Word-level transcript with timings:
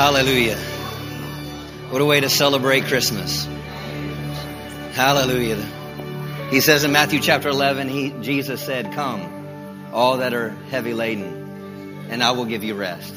Hallelujah. 0.00 0.56
What 1.90 2.00
a 2.00 2.06
way 2.06 2.20
to 2.20 2.30
celebrate 2.30 2.86
Christmas. 2.86 3.44
Hallelujah. 4.94 5.62
He 6.48 6.62
says 6.62 6.84
in 6.84 6.92
Matthew 6.92 7.20
chapter 7.20 7.50
11, 7.50 7.90
he, 7.90 8.08
Jesus 8.22 8.62
said, 8.62 8.94
Come, 8.94 9.90
all 9.92 10.16
that 10.16 10.32
are 10.32 10.56
heavy 10.70 10.94
laden, 10.94 12.06
and 12.08 12.22
I 12.22 12.30
will 12.30 12.46
give 12.46 12.64
you 12.64 12.76
rest. 12.76 13.14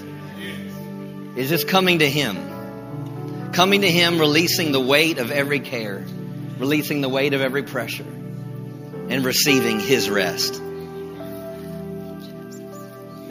It's 1.38 1.50
just 1.50 1.70
coming 1.70 2.00
to 2.00 2.10
Him. 2.10 3.54
Coming 3.54 3.80
to 3.80 3.90
Him, 3.90 4.20
releasing 4.20 4.74
the 4.74 4.82
weight 4.82 5.20
of 5.20 5.32
every 5.32 5.62
care, 5.62 6.04
releasing 6.58 7.00
the 7.00 7.08
weight 7.08 7.34
of 7.34 7.40
every 7.40 7.64
pressure, 7.64 8.04
and 8.04 9.24
receiving 9.24 9.80
His 9.80 10.10
rest. 10.10 10.56
In 10.56 10.60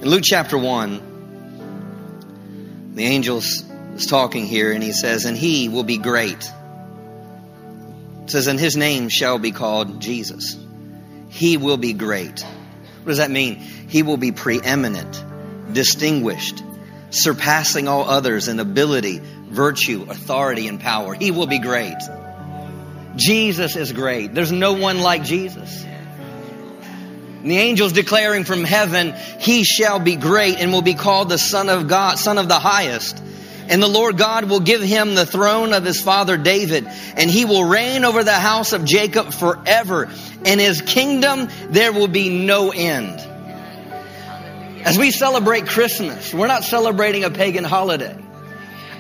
Luke 0.09 0.23
chapter 0.25 0.57
1, 0.57 1.12
the 2.93 3.05
angel 3.05 3.39
is 3.39 4.07
talking 4.09 4.47
here, 4.47 4.73
and 4.73 4.83
he 4.83 4.93
says, 4.93 5.25
And 5.25 5.37
He 5.37 5.69
will 5.69 5.85
be 5.85 5.99
great 5.99 6.51
it 8.25 8.31
says, 8.31 8.47
and 8.47 8.59
his 8.59 8.77
name 8.77 9.09
shall 9.09 9.39
be 9.39 9.51
called 9.51 10.01
Jesus. 10.01 10.57
He 11.29 11.57
will 11.57 11.77
be 11.77 11.93
great. 11.93 12.41
What 12.41 13.07
does 13.07 13.19
that 13.19 13.31
mean? 13.31 13.57
He 13.57 14.05
will 14.05 14.17
be 14.17 14.31
preeminent, 14.31 15.25
distinguished, 15.73 16.63
surpassing 17.11 17.89
all 17.89 18.09
others 18.09 18.47
in 18.47 18.61
ability, 18.61 19.21
virtue, 19.49 20.07
authority, 20.09 20.69
and 20.69 20.79
power. 20.79 21.15
He 21.15 21.33
will 21.33 21.49
be 21.49 21.59
great. 21.59 21.99
Jesus 23.17 23.75
is 23.75 23.93
great. 23.93 24.33
There's 24.35 24.53
no 24.53 24.75
one 24.75 25.01
like 25.01 25.25
Jesus. 25.25 25.85
The 27.43 27.59
angels 27.59 27.93
declaring 27.93 28.45
from 28.45 28.65
heaven, 28.65 29.15
He 29.39 29.65
shall 29.65 29.99
be 29.99 30.17
great 30.17 30.59
and 30.59 30.73
will 30.73 30.83
be 30.83 30.95
called 30.95 31.29
the 31.29 31.39
Son 31.39 31.69
of 31.69 31.89
God, 31.89 32.19
Son 32.19 32.39
of 32.39 32.49
the 32.49 32.59
highest. 32.59 33.23
And 33.69 33.83
the 33.83 33.89
Lord 33.89 34.19
God 34.19 34.45
will 34.45 34.61
give 34.61 34.83
him 34.83 35.15
the 35.15 35.25
throne 35.25 35.73
of 35.73 35.85
his 35.85 36.01
father 36.01 36.37
David, 36.37 36.87
and 37.17 37.31
he 37.31 37.45
will 37.45 37.65
reign 37.65 38.05
over 38.05 38.25
the 38.25 38.33
house 38.33 38.73
of 38.73 38.85
Jacob 38.85 39.33
forever. 39.33 40.11
In 40.45 40.59
his 40.59 40.83
kingdom 40.83 41.49
there 41.71 41.93
will 41.93 42.09
be 42.09 42.29
no 42.29 42.71
end. 42.71 43.21
As 44.85 44.99
we 44.99 45.13
celebrate 45.13 45.67
Christmas, 45.67 46.35
we're 46.35 46.49
not 46.49 46.65
celebrating 46.65 47.23
a 47.23 47.31
pagan 47.31 47.65
holiday. 47.65 48.17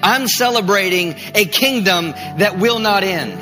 I'm 0.02 0.28
celebrating 0.28 1.16
a 1.34 1.44
kingdom 1.44 2.12
that 2.38 2.58
will 2.58 2.78
not 2.78 3.02
end. 3.02 3.32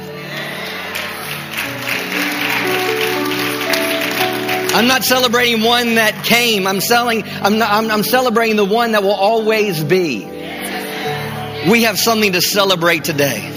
I'm 4.72 4.86
not 4.86 5.02
celebrating 5.02 5.64
one 5.64 5.96
that 5.96 6.24
came. 6.24 6.68
I'm 6.68 6.80
selling, 6.80 7.24
I'm, 7.24 7.58
not, 7.58 7.72
I'm, 7.72 7.90
I'm 7.90 8.04
celebrating 8.04 8.54
the 8.54 8.64
one 8.64 8.92
that 8.92 9.02
will 9.02 9.10
always 9.10 9.82
be. 9.82 10.24
We 11.68 11.82
have 11.82 11.98
something 11.98 12.32
to 12.32 12.40
celebrate 12.40 13.02
today. 13.02 13.48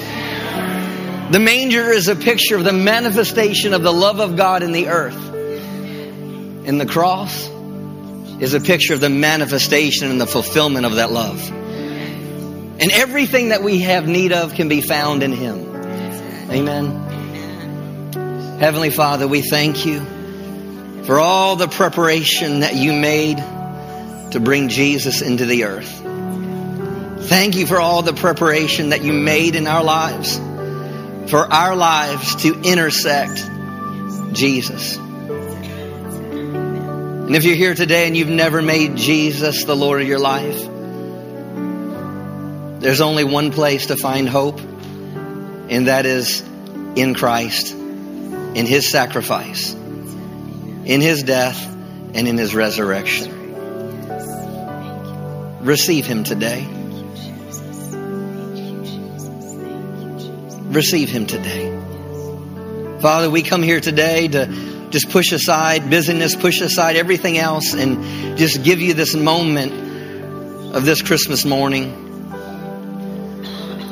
The 1.29 1.39
manger 1.39 1.91
is 1.91 2.07
a 2.07 2.15
picture 2.15 2.57
of 2.57 2.63
the 2.63 2.73
manifestation 2.73 3.75
of 3.75 3.83
the 3.83 3.93
love 3.93 4.19
of 4.19 4.35
God 4.35 4.63
in 4.63 4.71
the 4.71 4.87
earth. 4.87 5.15
And 6.65 6.81
the 6.81 6.87
cross 6.87 7.47
is 8.39 8.55
a 8.55 8.59
picture 8.59 8.95
of 8.95 8.99
the 8.99 9.09
manifestation 9.09 10.09
and 10.09 10.19
the 10.19 10.25
fulfillment 10.27 10.87
of 10.87 10.95
that 10.95 11.11
love. 11.11 11.47
And 11.51 12.91
everything 12.91 13.49
that 13.49 13.61
we 13.61 13.79
have 13.81 14.07
need 14.07 14.33
of 14.33 14.55
can 14.55 14.67
be 14.67 14.81
found 14.81 15.21
in 15.21 15.31
Him. 15.31 15.59
Amen. 16.49 17.01
Heavenly 18.59 18.89
Father, 18.89 19.27
we 19.27 19.41
thank 19.41 19.85
you 19.85 20.05
for 21.05 21.19
all 21.19 21.55
the 21.55 21.67
preparation 21.67 22.61
that 22.61 22.75
you 22.75 22.93
made 22.93 23.37
to 24.31 24.39
bring 24.39 24.69
Jesus 24.69 25.21
into 25.21 25.45
the 25.45 25.65
earth. 25.65 26.01
Thank 27.27 27.55
you 27.55 27.65
for 27.65 27.79
all 27.79 28.01
the 28.01 28.13
preparation 28.13 28.89
that 28.89 29.03
you 29.03 29.13
made 29.13 29.55
in 29.55 29.67
our 29.67 29.83
lives, 29.83 30.37
for 31.29 31.51
our 31.51 31.75
lives 31.75 32.35
to 32.43 32.61
intersect 32.61 33.49
Jesus. 34.33 34.97
And 37.23 37.35
if 37.35 37.43
you're 37.45 37.55
here 37.55 37.75
today 37.75 38.07
and 38.07 38.17
you've 38.17 38.27
never 38.27 38.61
made 38.61 38.97
Jesus 38.97 39.63
the 39.63 39.75
Lord 39.75 40.01
of 40.01 40.07
your 40.07 40.19
life, 40.19 40.69
there's 42.81 42.99
only 43.01 43.23
one 43.23 43.51
place 43.51 43.87
to 43.87 43.95
find 43.95 44.27
hope, 44.27 44.59
and 44.59 45.87
that 45.87 46.05
is 46.05 46.41
in 46.95 47.15
Christ, 47.15 47.73
in 47.73 48.65
His 48.65 48.91
sacrifice, 48.91 49.73
in 50.85 51.01
His 51.01 51.23
death, 51.23 51.61
and 52.13 52.27
in 52.27 52.37
His 52.37 52.53
resurrection. 52.53 53.31
Receive 55.63 56.05
Him 56.05 56.23
today. 56.23 56.67
receive 60.73 61.09
Him 61.09 61.25
today. 61.27 61.71
Father, 62.99 63.29
we 63.29 63.43
come 63.43 63.61
here 63.61 63.79
today 63.79 64.27
to 64.29 64.87
just 64.89 65.09
push 65.09 65.31
aside 65.31 65.89
busyness, 65.89 66.35
push 66.35 66.61
aside 66.61 66.95
everything 66.95 67.37
else, 67.37 67.73
and 67.73 68.37
just 68.37 68.63
give 68.63 68.81
you 68.81 68.93
this 68.93 69.15
moment 69.15 69.73
of 70.75 70.85
this 70.85 71.01
Christmas 71.01 71.45
morning 71.45 71.91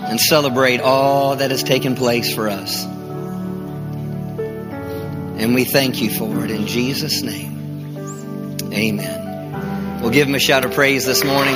and 0.06 0.19
celebrate 0.19 0.81
all 0.81 1.35
that 1.38 1.51
has 1.51 1.63
taken 1.63 1.96
place 1.96 2.34
for 2.34 2.50
us. 2.50 2.85
And 5.41 5.56
we 5.56 5.63
thank 5.63 6.03
you 6.03 6.12
for 6.12 6.46
it 6.46 6.52
in 6.52 6.68
Jesus' 6.68 7.24
name. 7.24 7.97
Amen. 8.72 10.00
We'll 10.00 10.12
give 10.12 10.28
him 10.28 10.35
a 10.35 10.40
shout 10.40 10.66
of 10.66 10.74
praise 10.74 11.03
this 11.03 11.24
morning. 11.24 11.56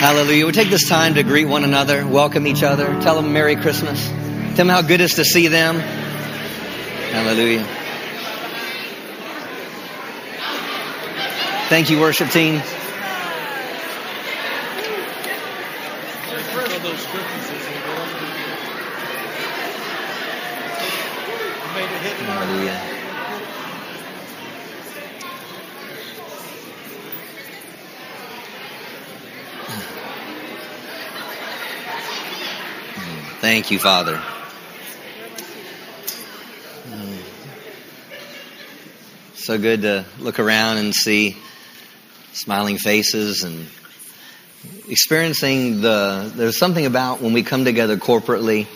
Hallelujah. 0.00 0.46
We 0.46 0.52
take 0.52 0.68
this 0.68 0.88
time 0.88 1.14
to 1.14 1.22
greet 1.22 1.44
one 1.44 1.62
another, 1.62 2.04
welcome 2.04 2.48
each 2.48 2.64
other, 2.64 2.86
tell 3.02 3.14
them 3.14 3.32
Merry 3.32 3.54
Christmas, 3.54 4.04
tell 4.08 4.54
them 4.56 4.68
how 4.68 4.82
good 4.82 5.00
it 5.00 5.04
is 5.04 5.14
to 5.14 5.24
see 5.24 5.46
them. 5.46 5.78
Hallelujah. 7.12 7.64
Thank 11.68 11.88
you, 11.88 12.00
worship 12.00 12.30
team. 12.30 12.60
Hallelujah. 22.40 22.80
Thank 33.42 33.70
you, 33.70 33.78
Father. 33.78 34.22
So 39.34 39.58
good 39.58 39.82
to 39.82 40.06
look 40.18 40.38
around 40.38 40.78
and 40.78 40.94
see 40.94 41.36
smiling 42.32 42.78
faces 42.78 43.42
and 43.42 43.66
experiencing 44.88 45.82
the. 45.82 46.32
There's 46.34 46.56
something 46.56 46.86
about 46.86 47.20
when 47.20 47.34
we 47.34 47.42
come 47.42 47.66
together 47.66 47.98
corporately, 47.98 48.66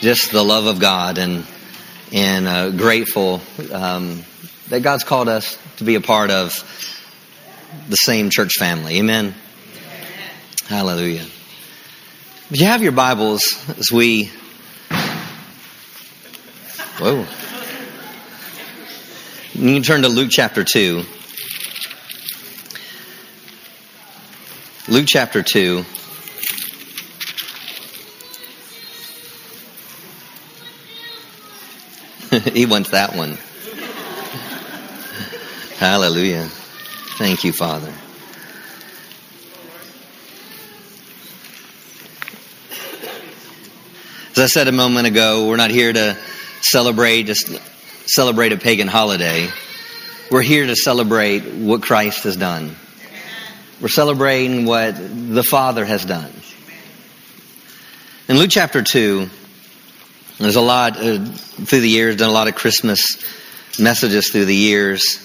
just 0.00 0.32
the 0.32 0.42
love 0.42 0.64
of 0.64 0.80
God 0.80 1.18
and 1.18 1.44
and 2.12 2.46
uh, 2.46 2.70
grateful 2.70 3.40
um, 3.72 4.22
that 4.68 4.82
God's 4.82 5.04
called 5.04 5.28
us 5.28 5.58
to 5.76 5.84
be 5.84 5.94
a 5.94 6.00
part 6.00 6.30
of 6.30 6.52
the 7.88 7.96
same 7.96 8.30
church 8.30 8.52
family. 8.58 8.98
Amen. 8.98 9.34
Hallelujah. 10.66 11.26
Would 12.50 12.60
you 12.60 12.66
have 12.66 12.82
your 12.82 12.92
Bibles 12.92 13.58
as 13.78 13.90
we. 13.90 14.30
Whoa. 16.98 17.26
You 19.54 19.74
can 19.74 19.82
turn 19.82 20.02
to 20.02 20.08
Luke 20.08 20.30
chapter 20.30 20.64
2. 20.64 21.02
Luke 24.88 25.06
chapter 25.06 25.42
2. 25.42 25.84
He 32.54 32.66
wants 32.66 32.90
that 32.90 33.14
one. 33.14 33.36
Hallelujah. 35.78 36.48
Thank 37.18 37.44
you, 37.44 37.52
Father. 37.52 37.92
As 44.32 44.38
I 44.38 44.46
said 44.46 44.68
a 44.68 44.72
moment 44.72 45.06
ago, 45.06 45.48
we're 45.48 45.56
not 45.56 45.70
here 45.70 45.92
to 45.92 46.16
celebrate, 46.60 47.24
just 47.24 47.48
celebrate 48.06 48.52
a 48.52 48.56
pagan 48.56 48.88
holiday. 48.88 49.48
We're 50.30 50.42
here 50.42 50.66
to 50.66 50.74
celebrate 50.74 51.40
what 51.42 51.82
Christ 51.82 52.24
has 52.24 52.36
done. 52.36 52.74
We're 53.80 53.88
celebrating 53.88 54.64
what 54.64 54.96
the 54.96 55.42
Father 55.42 55.84
has 55.84 56.04
done. 56.04 56.32
In 58.28 58.38
Luke 58.38 58.50
chapter 58.50 58.82
2, 58.82 59.28
there's 60.38 60.56
a 60.56 60.60
lot 60.60 60.96
uh, 60.96 61.24
through 61.24 61.80
the 61.80 61.88
years, 61.88 62.16
done 62.16 62.28
a 62.28 62.32
lot 62.32 62.48
of 62.48 62.54
Christmas 62.54 63.22
messages 63.78 64.30
through 64.30 64.46
the 64.46 64.54
years. 64.54 65.20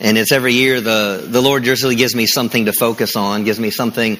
And 0.00 0.18
it's 0.18 0.32
every 0.32 0.54
year 0.54 0.80
the, 0.80 1.24
the 1.26 1.40
Lord 1.40 1.64
usually 1.64 1.94
gives 1.94 2.14
me 2.14 2.26
something 2.26 2.66
to 2.66 2.72
focus 2.72 3.16
on, 3.16 3.44
gives 3.44 3.60
me 3.60 3.70
something 3.70 4.18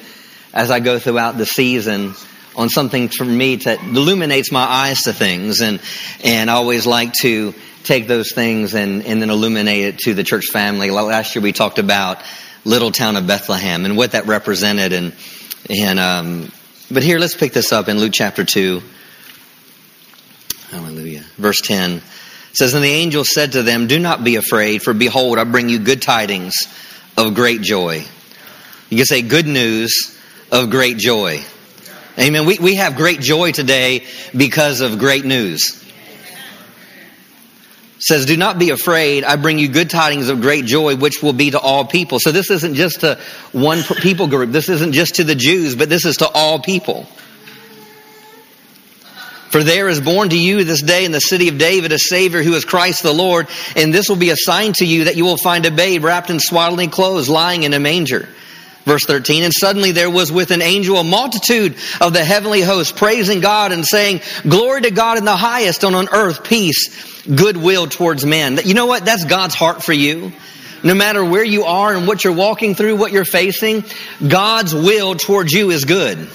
as 0.53 0.71
I 0.71 0.79
go 0.79 0.97
throughout 0.97 1.37
the 1.37 1.45
season 1.45 2.13
on 2.55 2.69
something 2.69 3.09
for 3.09 3.25
me 3.25 3.57
that 3.57 3.81
illuminates 3.83 4.51
my 4.51 4.63
eyes 4.63 5.01
to 5.03 5.13
things. 5.13 5.61
And, 5.61 5.81
and 6.23 6.49
I 6.49 6.53
always 6.53 6.85
like 6.85 7.13
to 7.21 7.53
take 7.83 8.07
those 8.07 8.31
things 8.31 8.73
and, 8.73 9.05
and 9.05 9.21
then 9.21 9.29
illuminate 9.29 9.83
it 9.85 9.97
to 9.99 10.13
the 10.13 10.23
church 10.23 10.45
family. 10.51 10.89
Last 10.89 11.35
year 11.35 11.43
we 11.43 11.51
talked 11.51 11.79
about 11.79 12.21
little 12.65 12.91
town 12.91 13.17
of 13.17 13.27
Bethlehem 13.27 13.85
and 13.85 13.97
what 13.97 14.13
that 14.13 14.25
represented. 14.25 14.93
And, 14.93 15.13
and, 15.69 15.99
um, 15.99 16.51
but 16.89 17.03
here, 17.03 17.19
let's 17.19 17.35
pick 17.35 17.53
this 17.53 17.71
up 17.71 17.89
in 17.89 17.97
Luke 17.99 18.13
chapter 18.13 18.43
2. 18.43 18.81
Hallelujah. 20.69 21.23
Verse 21.37 21.61
10 21.61 22.01
says, 22.53 22.73
And 22.73 22.83
the 22.83 22.89
angel 22.89 23.23
said 23.25 23.53
to 23.53 23.63
them, 23.63 23.87
Do 23.87 23.99
not 23.99 24.23
be 24.23 24.35
afraid, 24.35 24.81
for 24.81 24.93
behold, 24.93 25.39
I 25.39 25.43
bring 25.43 25.69
you 25.69 25.79
good 25.79 26.01
tidings 26.01 26.55
of 27.17 27.33
great 27.33 27.61
joy. 27.61 28.05
You 28.89 28.97
can 28.97 29.05
say 29.05 29.21
good 29.21 29.47
news 29.47 30.17
of 30.51 30.69
great 30.69 30.97
joy. 30.97 31.41
Amen. 32.17 32.45
We, 32.45 32.59
we 32.59 32.75
have 32.75 32.95
great 32.95 33.21
joy 33.21 33.51
today 33.51 34.05
because 34.35 34.81
of 34.81 34.99
great 34.99 35.25
news. 35.25 35.83
says, 37.97 38.27
Do 38.27 38.37
not 38.37 38.59
be 38.59 38.69
afraid. 38.69 39.23
I 39.23 39.35
bring 39.35 39.57
you 39.57 39.67
good 39.67 39.89
tidings 39.89 40.29
of 40.29 40.41
great 40.41 40.65
joy, 40.65 40.95
which 40.95 41.23
will 41.23 41.33
be 41.33 41.51
to 41.51 41.59
all 41.59 41.85
people. 41.85 42.19
So 42.19 42.31
this 42.31 42.51
isn't 42.51 42.75
just 42.75 43.01
to 43.01 43.19
one 43.51 43.81
people 43.81 44.27
group. 44.27 44.51
This 44.51 44.69
isn't 44.69 44.91
just 44.91 45.15
to 45.15 45.23
the 45.23 45.35
Jews, 45.35 45.75
but 45.75 45.89
this 45.89 46.05
is 46.05 46.17
to 46.17 46.27
all 46.27 46.59
people. 46.59 47.07
For 49.53 49.63
there 49.63 49.87
is 49.87 50.01
born 50.01 50.29
to 50.29 50.35
you 50.35 50.63
this 50.63 50.81
day 50.81 51.05
in 51.05 51.11
the 51.11 51.21
city 51.21 51.47
of 51.47 51.59
David 51.59 51.91
a 51.91 51.99
Savior 51.99 52.41
who 52.41 52.55
is 52.55 52.65
Christ 52.65 53.03
the 53.03 53.13
Lord, 53.13 53.47
and 53.75 53.93
this 53.93 54.09
will 54.09 54.15
be 54.15 54.31
a 54.31 54.35
sign 54.35 54.73
to 54.77 54.83
you 54.83 55.03
that 55.03 55.15
you 55.15 55.25
will 55.25 55.37
find 55.37 55.63
a 55.67 55.69
babe 55.69 56.03
wrapped 56.03 56.31
in 56.31 56.39
swaddling 56.39 56.89
clothes 56.89 57.29
lying 57.29 57.61
in 57.61 57.71
a 57.75 57.79
manger. 57.79 58.27
Verse 58.83 59.05
13, 59.05 59.43
and 59.43 59.53
suddenly 59.53 59.91
there 59.91 60.09
was 60.09 60.31
with 60.31 60.49
an 60.49 60.63
angel 60.63 60.97
a 60.97 61.03
multitude 61.03 61.75
of 62.01 62.13
the 62.13 62.25
heavenly 62.25 62.61
host 62.61 62.95
praising 62.95 63.41
God 63.41 63.71
and 63.71 63.85
saying, 63.85 64.21
Glory 64.41 64.81
to 64.81 64.89
God 64.89 65.19
in 65.19 65.23
the 65.23 65.37
highest, 65.37 65.83
and 65.83 65.95
on 65.95 66.09
earth 66.11 66.43
peace, 66.43 67.21
goodwill 67.27 67.85
towards 67.85 68.25
men. 68.25 68.59
You 68.65 68.73
know 68.73 68.87
what? 68.87 69.05
That's 69.05 69.23
God's 69.23 69.53
heart 69.53 69.83
for 69.83 69.93
you. 69.93 70.31
No 70.83 70.95
matter 70.95 71.23
where 71.23 71.45
you 71.45 71.65
are 71.65 71.93
and 71.93 72.07
what 72.07 72.23
you're 72.23 72.33
walking 72.33 72.73
through, 72.73 72.95
what 72.95 73.11
you're 73.11 73.23
facing, 73.23 73.83
God's 74.27 74.73
will 74.73 75.13
towards 75.13 75.53
you 75.53 75.69
is 75.69 75.85
good. 75.85 76.27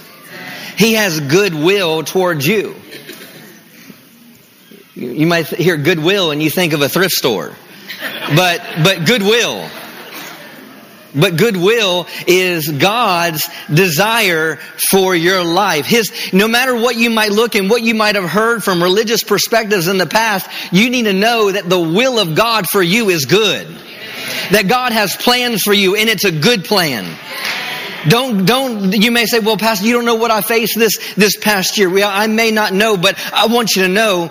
He 0.78 0.94
has 0.94 1.19
goodwill 1.19 2.04
towards 2.04 2.46
you. 2.46 2.76
You 4.94 5.26
might 5.26 5.48
hear 5.48 5.76
goodwill 5.76 6.30
and 6.30 6.40
you 6.40 6.50
think 6.50 6.72
of 6.72 6.82
a 6.82 6.88
thrift 6.88 7.14
store. 7.14 7.52
But, 8.36 8.62
but 8.84 9.04
goodwill. 9.04 9.69
But 11.16 11.36
goodwill 11.36 12.06
is 12.28 12.69
God's 12.69 13.48
desire 13.72 14.56
for 14.90 15.16
your 15.16 15.42
life. 15.42 15.86
His, 15.86 16.32
no 16.32 16.46
matter 16.46 16.76
what 16.76 16.94
you 16.94 17.10
might 17.10 17.32
look 17.32 17.56
and 17.56 17.69
what 17.69 17.82
you 17.82 17.96
might 17.96 18.14
have 18.14 18.30
heard 18.30 18.62
from 18.62 18.80
religious 18.80 19.25
perspectives 19.25 19.88
in 19.88 19.98
the 19.98 20.06
past, 20.06 20.48
you 20.70 20.90
need 20.90 21.04
to 21.04 21.12
know 21.12 21.50
that 21.50 21.69
the 21.69 21.80
will 21.80 22.20
of 22.20 22.36
God 22.36 22.66
for 22.70 22.82
you 22.82 23.08
is 23.08 23.25
good. 23.25 23.66
That 24.52 24.69
God 24.69 24.92
has 24.92 25.16
plans 25.16 25.62
for 25.64 25.72
you 25.72 25.96
and 25.96 26.08
it's 26.08 26.25
a 26.25 26.30
good 26.30 26.64
plan. 26.64 27.04
Don't, 28.06 28.45
don't, 28.45 28.93
you 28.93 29.11
may 29.11 29.27
say, 29.27 29.41
well, 29.41 29.56
Pastor, 29.56 29.87
you 29.87 29.95
don't 29.95 30.05
know 30.05 30.15
what 30.15 30.31
I 30.31 30.41
faced 30.41 30.79
this, 30.79 31.15
this 31.15 31.37
past 31.37 31.79
year. 31.79 31.97
I 32.05 32.27
may 32.29 32.50
not 32.50 32.73
know, 32.73 32.97
but 32.97 33.19
I 33.33 33.47
want 33.47 33.75
you 33.75 33.83
to 33.83 33.89
know 33.89 34.31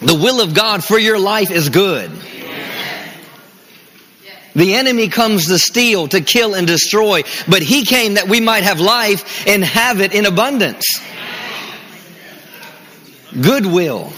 the 0.00 0.14
will 0.14 0.40
of 0.40 0.54
God 0.54 0.84
for 0.84 0.98
your 0.98 1.18
life 1.18 1.50
is 1.50 1.70
good. 1.70 2.10
The 4.54 4.74
enemy 4.74 5.08
comes 5.08 5.48
to 5.48 5.58
steal, 5.58 6.08
to 6.08 6.20
kill, 6.20 6.54
and 6.54 6.66
destroy, 6.66 7.24
but 7.46 7.62
he 7.62 7.84
came 7.84 8.14
that 8.14 8.28
we 8.28 8.40
might 8.40 8.64
have 8.64 8.80
life 8.80 9.46
and 9.46 9.62
have 9.62 10.00
it 10.00 10.14
in 10.14 10.24
abundance. 10.24 10.84
Goodwill. 13.38 14.12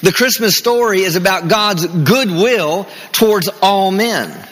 The 0.00 0.12
Christmas 0.12 0.56
story 0.56 1.00
is 1.00 1.16
about 1.16 1.48
God's 1.48 1.86
goodwill 1.86 2.86
towards 3.12 3.48
all 3.60 3.90
men. 3.90 4.48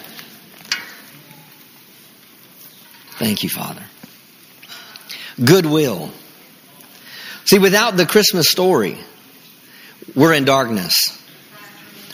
Thank 3.18 3.42
you, 3.42 3.48
Father. 3.48 3.82
Goodwill. 5.42 6.10
See, 7.46 7.58
without 7.58 7.96
the 7.96 8.06
Christmas 8.06 8.48
story, 8.48 8.98
we're 10.14 10.32
in 10.32 10.44
darkness. 10.44 11.20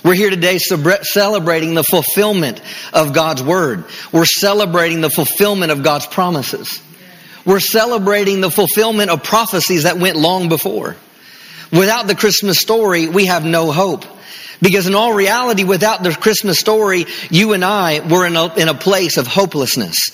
We're 0.03 0.15
here 0.15 0.31
today 0.31 0.59
celebrating 0.59 1.75
the 1.75 1.85
fulfillment 1.85 2.61
of 2.93 3.13
God's 3.13 3.43
Word. 3.43 3.85
We're 4.13 4.25
celebrating 4.25 5.03
the 5.03 5.11
fulfillment 5.11 5.73
of 5.73 5.83
God's 5.83 6.07
promises. 6.07 6.81
We're 7.45 7.61
celebrating 7.61 8.41
the 8.41 8.51
fulfillment 8.51 9.11
of 9.11 9.23
prophecies 9.23 9.83
that 9.83 9.99
went 9.99 10.17
long 10.17 10.49
before. 10.49 10.97
Without 11.71 12.07
the 12.07 12.15
Christmas 12.15 12.59
story, 12.59 13.09
we 13.09 13.27
have 13.27 13.45
no 13.45 13.73
hope. 13.73 14.05
Because 14.63 14.87
in 14.87 14.95
all 14.95 15.13
reality, 15.15 15.65
without 15.65 16.03
the 16.03 16.13
Christmas 16.13 16.59
story, 16.59 17.07
you 17.31 17.53
and 17.53 17.65
I 17.65 18.01
were 18.01 18.27
in 18.27 18.37
a, 18.37 18.55
in 18.55 18.69
a 18.69 18.75
place 18.75 19.17
of 19.17 19.27
hopelessness, 19.27 20.11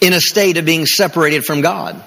in 0.00 0.12
a 0.12 0.20
state 0.20 0.56
of 0.56 0.64
being 0.64 0.86
separated 0.86 1.44
from 1.44 1.60
God. 1.60 2.02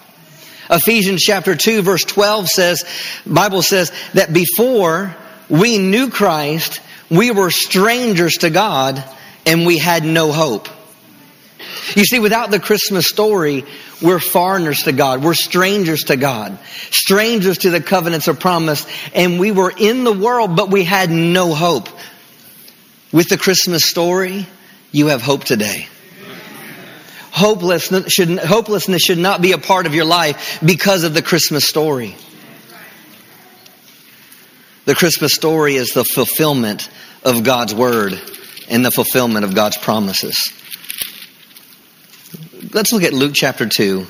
Ephesians 0.69 1.23
chapter 1.23 1.55
2 1.55 1.81
verse 1.81 2.03
12 2.03 2.47
says, 2.47 2.85
Bible 3.25 3.61
says 3.61 3.91
that 4.13 4.31
before 4.31 5.15
we 5.49 5.77
knew 5.79 6.09
Christ, 6.09 6.79
we 7.09 7.31
were 7.31 7.49
strangers 7.49 8.37
to 8.37 8.49
God 8.49 9.03
and 9.45 9.65
we 9.65 9.77
had 9.77 10.03
no 10.03 10.31
hope. 10.31 10.69
You 11.95 12.05
see, 12.05 12.19
without 12.19 12.51
the 12.51 12.59
Christmas 12.59 13.07
story, 13.07 13.65
we're 14.01 14.19
foreigners 14.19 14.83
to 14.83 14.91
God. 14.91 15.23
We're 15.23 15.33
strangers 15.33 16.05
to 16.05 16.15
God. 16.15 16.57
Strangers 16.91 17.59
to 17.59 17.69
the 17.69 17.81
covenants 17.81 18.27
of 18.27 18.39
promise. 18.39 18.85
And 19.13 19.39
we 19.39 19.51
were 19.51 19.73
in 19.75 20.03
the 20.03 20.13
world, 20.13 20.55
but 20.55 20.69
we 20.69 20.83
had 20.83 21.09
no 21.09 21.53
hope. 21.53 21.89
With 23.11 23.27
the 23.27 23.37
Christmas 23.37 23.85
story, 23.85 24.45
you 24.91 25.07
have 25.07 25.21
hope 25.21 25.43
today. 25.43 25.87
Hopelessness 27.39 28.11
should, 28.11 28.37
hopelessness 28.37 29.01
should 29.01 29.17
not 29.17 29.41
be 29.41 29.53
a 29.53 29.57
part 29.57 29.85
of 29.85 29.95
your 29.95 30.03
life 30.03 30.59
because 30.61 31.05
of 31.05 31.13
the 31.13 31.21
Christmas 31.21 31.65
story. 31.65 32.13
The 34.83 34.93
Christmas 34.93 35.33
story 35.35 35.75
is 35.75 35.93
the 35.93 36.03
fulfillment 36.03 36.89
of 37.23 37.45
God's 37.45 37.73
word 37.73 38.19
and 38.69 38.85
the 38.85 38.91
fulfillment 38.91 39.45
of 39.45 39.55
God's 39.55 39.77
promises. 39.77 40.35
Let's 42.73 42.91
look 42.91 43.03
at 43.03 43.13
Luke 43.13 43.31
chapter 43.33 43.65
2, 43.69 44.05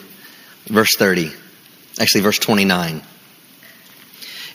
verse 0.66 0.96
30. 0.98 1.32
Actually, 2.00 2.22
verse 2.22 2.40
29. 2.40 3.00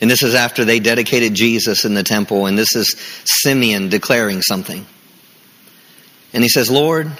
And 0.01 0.11
this 0.11 0.25
is 0.25 0.35
after 0.35 0.65
they 0.65 0.81
dedicated 0.81 1.35
Jesus 1.35 1.85
in 1.85 1.95
the 1.95 2.03
temple, 2.03 2.47
and 2.47 2.59
this 2.59 2.75
is 2.75 2.97
Simeon 3.25 3.89
declaring 3.89 4.43
something. 4.43 4.85
And 6.33 6.43
he 6.43 6.49
says, 6.49 6.73
Lord, 6.73 7.13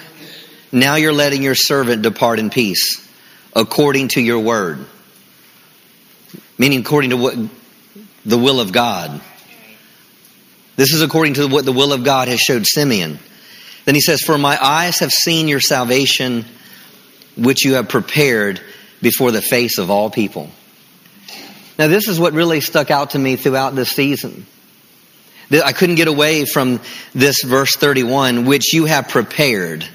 now 0.75 0.95
you're 0.95 1.13
letting 1.13 1.41
your 1.41 1.55
servant 1.55 2.01
depart 2.01 2.39
in 2.39 2.49
peace, 2.49 3.07
according 3.55 4.09
to 4.09 4.21
your 4.21 4.39
word. 4.39 4.85
Meaning, 6.57 6.81
according 6.81 7.09
to 7.11 7.17
what 7.17 7.35
the 8.25 8.37
will 8.37 8.59
of 8.59 8.71
God. 8.71 9.21
This 10.75 10.93
is 10.93 11.01
according 11.01 11.35
to 11.35 11.47
what 11.47 11.65
the 11.65 11.71
will 11.71 11.93
of 11.93 12.03
God 12.03 12.27
has 12.27 12.39
showed 12.39 12.65
Simeon. 12.65 13.19
Then 13.85 13.95
he 13.95 14.01
says, 14.01 14.21
For 14.21 14.37
my 14.37 14.57
eyes 14.61 14.99
have 14.99 15.11
seen 15.11 15.47
your 15.47 15.59
salvation, 15.59 16.45
which 17.37 17.63
you 17.63 17.75
have 17.75 17.87
prepared 17.87 18.59
before 19.01 19.31
the 19.31 19.41
face 19.41 19.77
of 19.77 19.89
all 19.89 20.09
people. 20.09 20.49
Now, 21.77 21.87
this 21.87 22.07
is 22.07 22.19
what 22.19 22.33
really 22.33 22.61
stuck 22.61 22.89
out 22.89 23.11
to 23.11 23.19
me 23.19 23.35
throughout 23.35 23.75
this 23.75 23.89
season. 23.89 24.45
I 25.51 25.73
couldn't 25.73 25.95
get 25.95 26.07
away 26.07 26.45
from 26.45 26.81
this 27.13 27.43
verse 27.43 27.75
31, 27.75 28.45
which 28.45 28.73
you 28.73 28.85
have 28.85 29.09
prepared, 29.09 29.87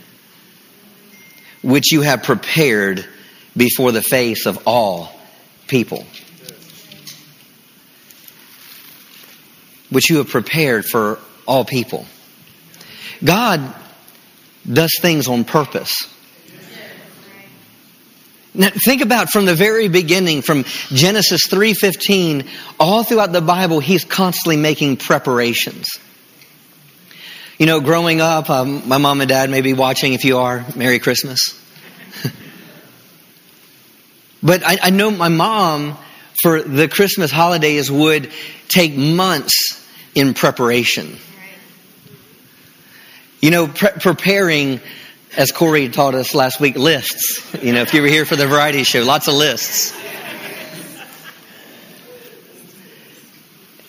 which 1.63 1.93
you 1.93 2.03
have 2.03 2.23
prepared 2.23 3.07
before 3.57 3.93
the 3.93 4.03
face 4.03 4.47
of 4.47 4.63
all 4.67 5.13
people. 5.67 6.07
which 9.91 10.09
you 10.09 10.19
have 10.19 10.29
prepared 10.29 10.85
for 10.85 11.19
all 11.47 11.65
people. 11.65 12.07
God 13.23 13.75
does 14.71 14.93
things 15.01 15.29
on 15.29 15.45
purpose. 15.45 16.07
Now, 18.53 18.71
think 18.71 19.03
about 19.03 19.31
from 19.31 19.47
the 19.47 19.55
very 19.55 19.89
beginning, 19.89 20.43
from 20.43 20.65
Genesis 20.89 21.47
3.15, 21.47 22.49
all 22.81 23.05
throughout 23.05 23.33
the 23.33 23.41
Bible, 23.41 23.79
He's 23.79 24.05
constantly 24.05 24.57
making 24.57 24.97
preparations. 24.97 25.89
You 27.61 27.67
know, 27.67 27.81
growing 27.81 28.23
up, 28.23 28.49
um, 28.49 28.89
my 28.89 28.97
mom 28.97 29.21
and 29.21 29.29
dad 29.29 29.51
may 29.51 29.61
be 29.61 29.75
watching. 29.75 30.15
If 30.15 30.25
you 30.25 30.39
are, 30.39 30.65
Merry 30.77 30.99
Christmas. 30.99 31.63
but 34.43 34.67
I, 34.67 34.79
I 34.85 34.89
know 34.89 35.11
my 35.11 35.29
mom, 35.29 35.99
for 36.43 36.63
the 36.63 36.89
Christmas 36.89 37.31
holidays, 37.31 37.91
would 37.91 38.33
take 38.69 38.97
months 38.97 39.87
in 40.15 40.33
preparation. 40.33 41.19
You 43.43 43.51
know, 43.51 43.69
pre- 43.69 43.91
preparing, 43.91 44.81
as 45.37 45.53
Corey 45.53 45.91
taught 45.91 46.15
us 46.15 46.35
last 46.35 46.61
week, 46.61 46.77
lists. 46.77 47.63
You 47.63 47.75
know, 47.75 47.83
if 47.83 47.93
you 47.93 48.01
were 48.01 48.09
here 48.09 48.25
for 48.25 48.37
the 48.37 48.47
variety 48.47 48.85
show, 48.85 49.03
lots 49.03 49.29
of 49.29 49.35
lists. 49.35 49.93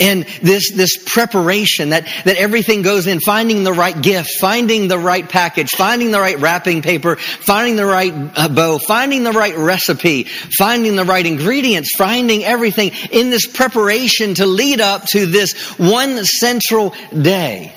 And 0.02 0.24
this 0.42 0.72
this 0.72 0.98
preparation 0.98 1.90
that 1.90 2.08
that 2.26 2.36
everything 2.36 2.82
goes 2.82 3.08
in. 3.08 3.20
Finding 3.22 3.64
the 3.64 3.72
right 3.72 4.00
gift 4.02 4.32
finding 4.40 4.88
the 4.88 4.98
right 4.98 5.28
package 5.28 5.70
finding 5.72 6.12
the 6.12 6.20
right 6.20 6.40
wrapping 6.40 6.82
paper 6.82 7.16
finding 7.16 7.76
the 7.76 7.86
right 7.86 8.14
uh, 8.36 8.50
bow 8.50 8.80
finding 8.80 9.24
the 9.24 9.32
right 9.32 9.56
recipe 9.56 10.24
finding 10.24 10.96
the 10.96 11.06
right 11.06 11.26
ingredients 11.26 11.96
finding 11.96 12.44
everything 12.44 12.92
in 13.12 13.30
this 13.30 13.46
preparation 13.46 14.34
to 14.34 14.46
lead 14.46 14.82
up 14.82 15.06
to 15.06 15.26
this 15.26 15.54
one 15.78 16.26
central 16.26 16.94
day. 17.20 17.74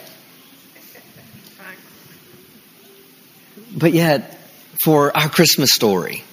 But 3.77 3.93
yet 3.93 4.41
for 4.83 5.17
our 5.17 5.29
christmas 5.29 5.71
story 5.73 6.25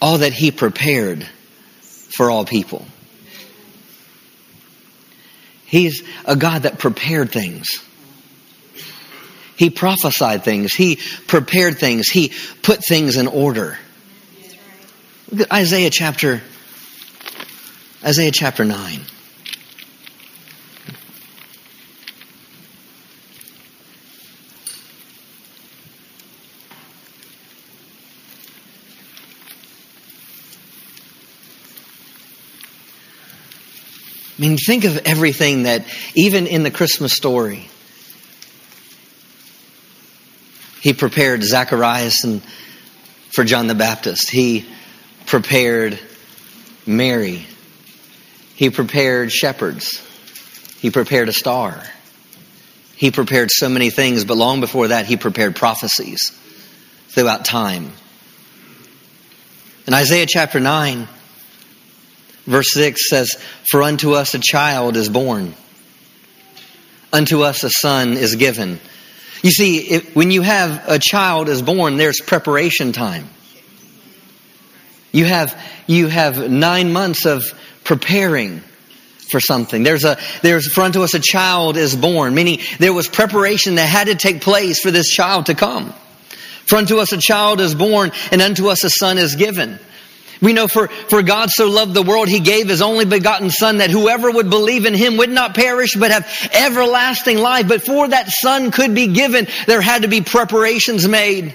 all 0.00 0.18
that 0.18 0.32
he 0.32 0.50
prepared 0.50 1.26
for 1.82 2.30
all 2.30 2.44
people 2.44 2.86
He's 5.68 6.02
a 6.24 6.34
God 6.34 6.62
that 6.62 6.78
prepared 6.78 7.30
things. 7.30 7.68
He 9.54 9.68
prophesied 9.68 10.42
things. 10.42 10.72
He 10.72 10.98
prepared 11.26 11.78
things. 11.78 12.08
He 12.08 12.32
put 12.62 12.80
things 12.88 13.16
in 13.16 13.26
order. 13.26 13.78
Look 15.30 15.42
at 15.42 15.52
Isaiah 15.52 15.90
chapter 15.90 16.40
Isaiah 18.02 18.30
chapter 18.32 18.64
9. 18.64 19.00
I 34.38 34.40
mean, 34.40 34.56
think 34.56 34.84
of 34.84 34.98
everything 34.98 35.64
that, 35.64 35.84
even 36.14 36.46
in 36.46 36.62
the 36.62 36.70
Christmas 36.70 37.12
story, 37.12 37.68
he 40.80 40.92
prepared 40.92 41.42
Zacharias 41.42 42.22
and 42.22 42.40
for 43.32 43.42
John 43.42 43.66
the 43.66 43.74
Baptist. 43.74 44.30
He 44.30 44.64
prepared 45.26 45.98
Mary. 46.86 47.46
He 48.54 48.70
prepared 48.70 49.32
shepherds. 49.32 50.04
He 50.80 50.90
prepared 50.90 51.28
a 51.28 51.32
star. 51.32 51.82
He 52.94 53.10
prepared 53.10 53.50
so 53.50 53.68
many 53.68 53.90
things, 53.90 54.24
but 54.24 54.36
long 54.36 54.60
before 54.60 54.88
that, 54.88 55.06
he 55.06 55.16
prepared 55.16 55.56
prophecies 55.56 56.30
throughout 57.08 57.44
time. 57.44 57.92
In 59.86 59.94
Isaiah 59.94 60.26
chapter 60.26 60.60
9, 60.60 61.08
Verse 62.48 62.72
6 62.72 63.10
says, 63.10 63.36
For 63.70 63.82
unto 63.82 64.12
us 64.12 64.32
a 64.32 64.38
child 64.38 64.96
is 64.96 65.10
born, 65.10 65.54
unto 67.12 67.42
us 67.42 67.62
a 67.62 67.68
son 67.68 68.14
is 68.14 68.36
given. 68.36 68.80
You 69.42 69.50
see, 69.50 69.98
when 70.14 70.30
you 70.30 70.40
have 70.40 70.88
a 70.88 70.98
child 70.98 71.50
is 71.50 71.60
born, 71.60 71.98
there's 71.98 72.22
preparation 72.22 72.92
time. 72.92 73.28
You 75.12 75.26
have, 75.26 75.60
you 75.86 76.08
have 76.08 76.50
nine 76.50 76.90
months 76.90 77.26
of 77.26 77.44
preparing 77.84 78.62
for 79.30 79.40
something. 79.40 79.82
There's 79.82 80.04
a, 80.04 80.16
there's, 80.40 80.72
for 80.72 80.80
unto 80.80 81.02
us 81.02 81.12
a 81.12 81.20
child 81.20 81.76
is 81.76 81.94
born, 81.94 82.34
meaning 82.34 82.60
there 82.78 82.94
was 82.94 83.08
preparation 83.08 83.74
that 83.74 83.86
had 83.86 84.06
to 84.06 84.14
take 84.14 84.40
place 84.40 84.80
for 84.80 84.90
this 84.90 85.10
child 85.10 85.46
to 85.46 85.54
come. 85.54 85.92
For 86.64 86.76
unto 86.76 86.98
us 86.98 87.12
a 87.12 87.18
child 87.18 87.60
is 87.60 87.74
born, 87.74 88.10
and 88.32 88.40
unto 88.40 88.68
us 88.68 88.84
a 88.84 88.90
son 88.90 89.18
is 89.18 89.36
given. 89.36 89.78
We 90.40 90.52
know 90.52 90.68
for, 90.68 90.88
for 90.88 91.22
God 91.22 91.50
so 91.50 91.68
loved 91.68 91.94
the 91.94 92.02
world, 92.02 92.28
He 92.28 92.40
gave 92.40 92.68
His 92.68 92.82
only 92.82 93.04
begotten 93.04 93.50
Son 93.50 93.78
that 93.78 93.90
whoever 93.90 94.30
would 94.30 94.50
believe 94.50 94.86
in 94.86 94.94
Him 94.94 95.16
would 95.16 95.30
not 95.30 95.54
perish 95.54 95.94
but 95.94 96.10
have 96.10 96.50
everlasting 96.52 97.38
life. 97.38 97.68
But 97.68 97.84
for 97.84 98.08
that 98.08 98.28
Son 98.28 98.70
could 98.70 98.94
be 98.94 99.08
given, 99.08 99.48
there 99.66 99.80
had 99.80 100.02
to 100.02 100.08
be 100.08 100.20
preparations 100.20 101.06
made. 101.08 101.54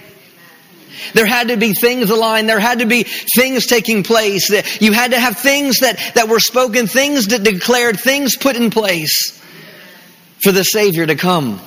There 1.12 1.26
had 1.26 1.48
to 1.48 1.56
be 1.56 1.72
things 1.74 2.10
aligned. 2.10 2.48
There 2.48 2.60
had 2.60 2.78
to 2.78 2.86
be 2.86 3.02
things 3.02 3.66
taking 3.66 4.02
place. 4.02 4.50
You 4.80 4.92
had 4.92 5.10
to 5.10 5.18
have 5.18 5.38
things 5.38 5.78
that, 5.78 5.98
that 6.14 6.28
were 6.28 6.40
spoken, 6.40 6.86
things 6.86 7.28
that 7.28 7.42
declared, 7.42 8.00
things 8.00 8.36
put 8.36 8.56
in 8.56 8.70
place 8.70 9.40
for 10.42 10.52
the 10.52 10.62
Savior 10.62 11.06
to 11.06 11.14
come. 11.14 11.60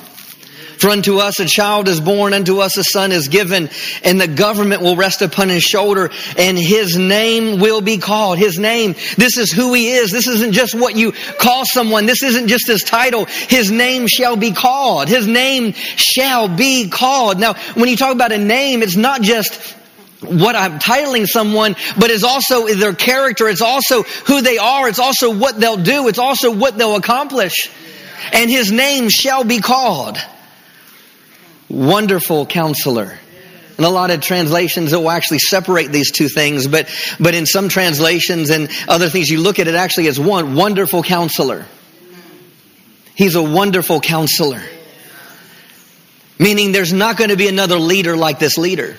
For 0.78 0.90
unto 0.90 1.18
us 1.18 1.40
a 1.40 1.46
child 1.46 1.88
is 1.88 2.00
born, 2.00 2.34
unto 2.34 2.60
us 2.60 2.78
a 2.78 2.84
son 2.84 3.12
is 3.12 3.28
given, 3.28 3.70
and 4.04 4.22
the 4.22 4.28
government 4.28 4.82
will 4.82 4.96
rest 4.96 5.22
upon 5.22 5.50
his 5.50 5.64
shoulder, 5.64 6.12
and 6.38 6.58
his 6.58 6.98
name 6.98 7.60
will 7.60 7.82
be 7.82 7.98
called. 7.98 8.38
His 8.38 8.60
name, 8.60 8.94
this 9.18 9.38
is 9.38 9.52
who 9.52 9.74
he 9.74 9.90
is. 9.90 10.12
This 10.12 10.28
isn't 10.28 10.54
just 10.54 10.76
what 10.76 10.96
you 10.96 11.14
call 11.40 11.66
someone. 11.66 12.06
This 12.06 12.22
isn't 12.24 12.48
just 12.48 12.68
his 12.68 12.84
title. 12.84 13.26
His 13.26 13.72
name 13.72 14.08
shall 14.08 14.36
be 14.36 14.52
called. 14.52 15.08
His 15.08 15.28
name 15.28 15.74
shall 15.74 16.48
be 16.48 16.90
called. 16.90 17.40
Now, 17.40 17.56
when 17.74 17.90
you 17.90 17.98
talk 17.98 18.14
about 18.14 18.32
a 18.32 18.38
name, 18.38 18.84
it's 18.84 18.96
not 18.96 19.22
just 19.22 19.76
what 20.22 20.56
I'm 20.56 20.80
titling 20.80 21.28
someone, 21.28 21.76
but 22.00 22.10
it's 22.10 22.24
also 22.24 22.68
their 22.68 22.94
character. 22.94 23.48
It's 23.48 23.62
also 23.62 24.04
who 24.04 24.42
they 24.42 24.58
are. 24.58 24.88
It's 24.88 25.00
also 25.00 25.36
what 25.36 25.60
they'll 25.60 25.78
do. 25.78 26.08
It's 26.08 26.20
also 26.20 26.52
what 26.52 26.78
they'll 26.78 26.96
accomplish. 26.96 27.70
And 28.32 28.50
his 28.50 28.72
name 28.72 29.10
shall 29.10 29.44
be 29.44 29.60
called. 29.60 30.18
Wonderful 31.70 32.46
counselor. 32.46 33.18
And 33.78 33.86
a 33.86 33.90
lot 33.90 34.10
of 34.10 34.22
translations, 34.22 34.92
it 34.92 34.98
will 34.98 35.12
actually 35.12 35.40
separate 35.40 35.92
these 35.92 36.12
two 36.12 36.30
things, 36.30 36.68
but, 36.68 36.90
but 37.20 37.36
in 37.36 37.46
some 37.46 37.70
translations 37.70 38.50
and 38.50 38.70
other 38.88 39.10
things, 39.10 39.30
you 39.30 39.40
look 39.40 39.60
at 39.60 39.68
it 39.68 39.76
actually 39.76 40.08
as 40.08 40.20
one 40.20 40.56
wonderful 40.56 41.04
counselor. 41.04 41.66
He's 43.14 43.36
a 43.36 43.44
wonderful 43.44 44.00
counselor. 44.00 44.62
Meaning 46.40 46.72
there's 46.72 46.94
not 46.94 47.18
going 47.18 47.30
to 47.30 47.36
be 47.36 47.48
another 47.48 47.78
leader 47.78 48.16
like 48.16 48.40
this 48.40 48.58
leader. 48.58 48.96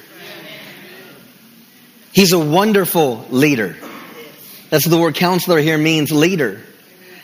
He's 2.12 2.32
a 2.32 2.38
wonderful 2.38 3.26
leader. 3.30 3.76
That's 4.70 4.86
what 4.86 4.90
the 4.90 4.98
word 4.98 5.14
counselor 5.14 5.58
here 5.58 5.78
means 5.78 6.10
leader. 6.10 6.60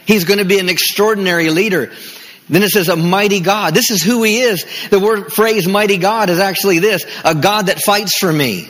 He's 0.07 0.25
going 0.25 0.39
to 0.39 0.45
be 0.45 0.59
an 0.59 0.69
extraordinary 0.69 1.51
leader. 1.51 1.93
Then 2.49 2.63
it 2.63 2.71
says 2.71 2.89
a 2.89 2.97
mighty 2.97 3.41
God. 3.41 3.75
This 3.75 3.91
is 3.91 4.03
who 4.03 4.23
he 4.23 4.41
is. 4.41 4.65
The 4.91 5.01
word 5.01 5.33
phrase 5.33 5.67
mighty 5.67 5.97
God 5.97 6.29
is 6.31 6.39
actually 6.39 6.79
this, 6.79 7.07
a 7.25 7.35
God 7.35 7.67
that 7.67 7.81
fights 7.81 8.19
for 8.19 8.33
me. 8.33 8.69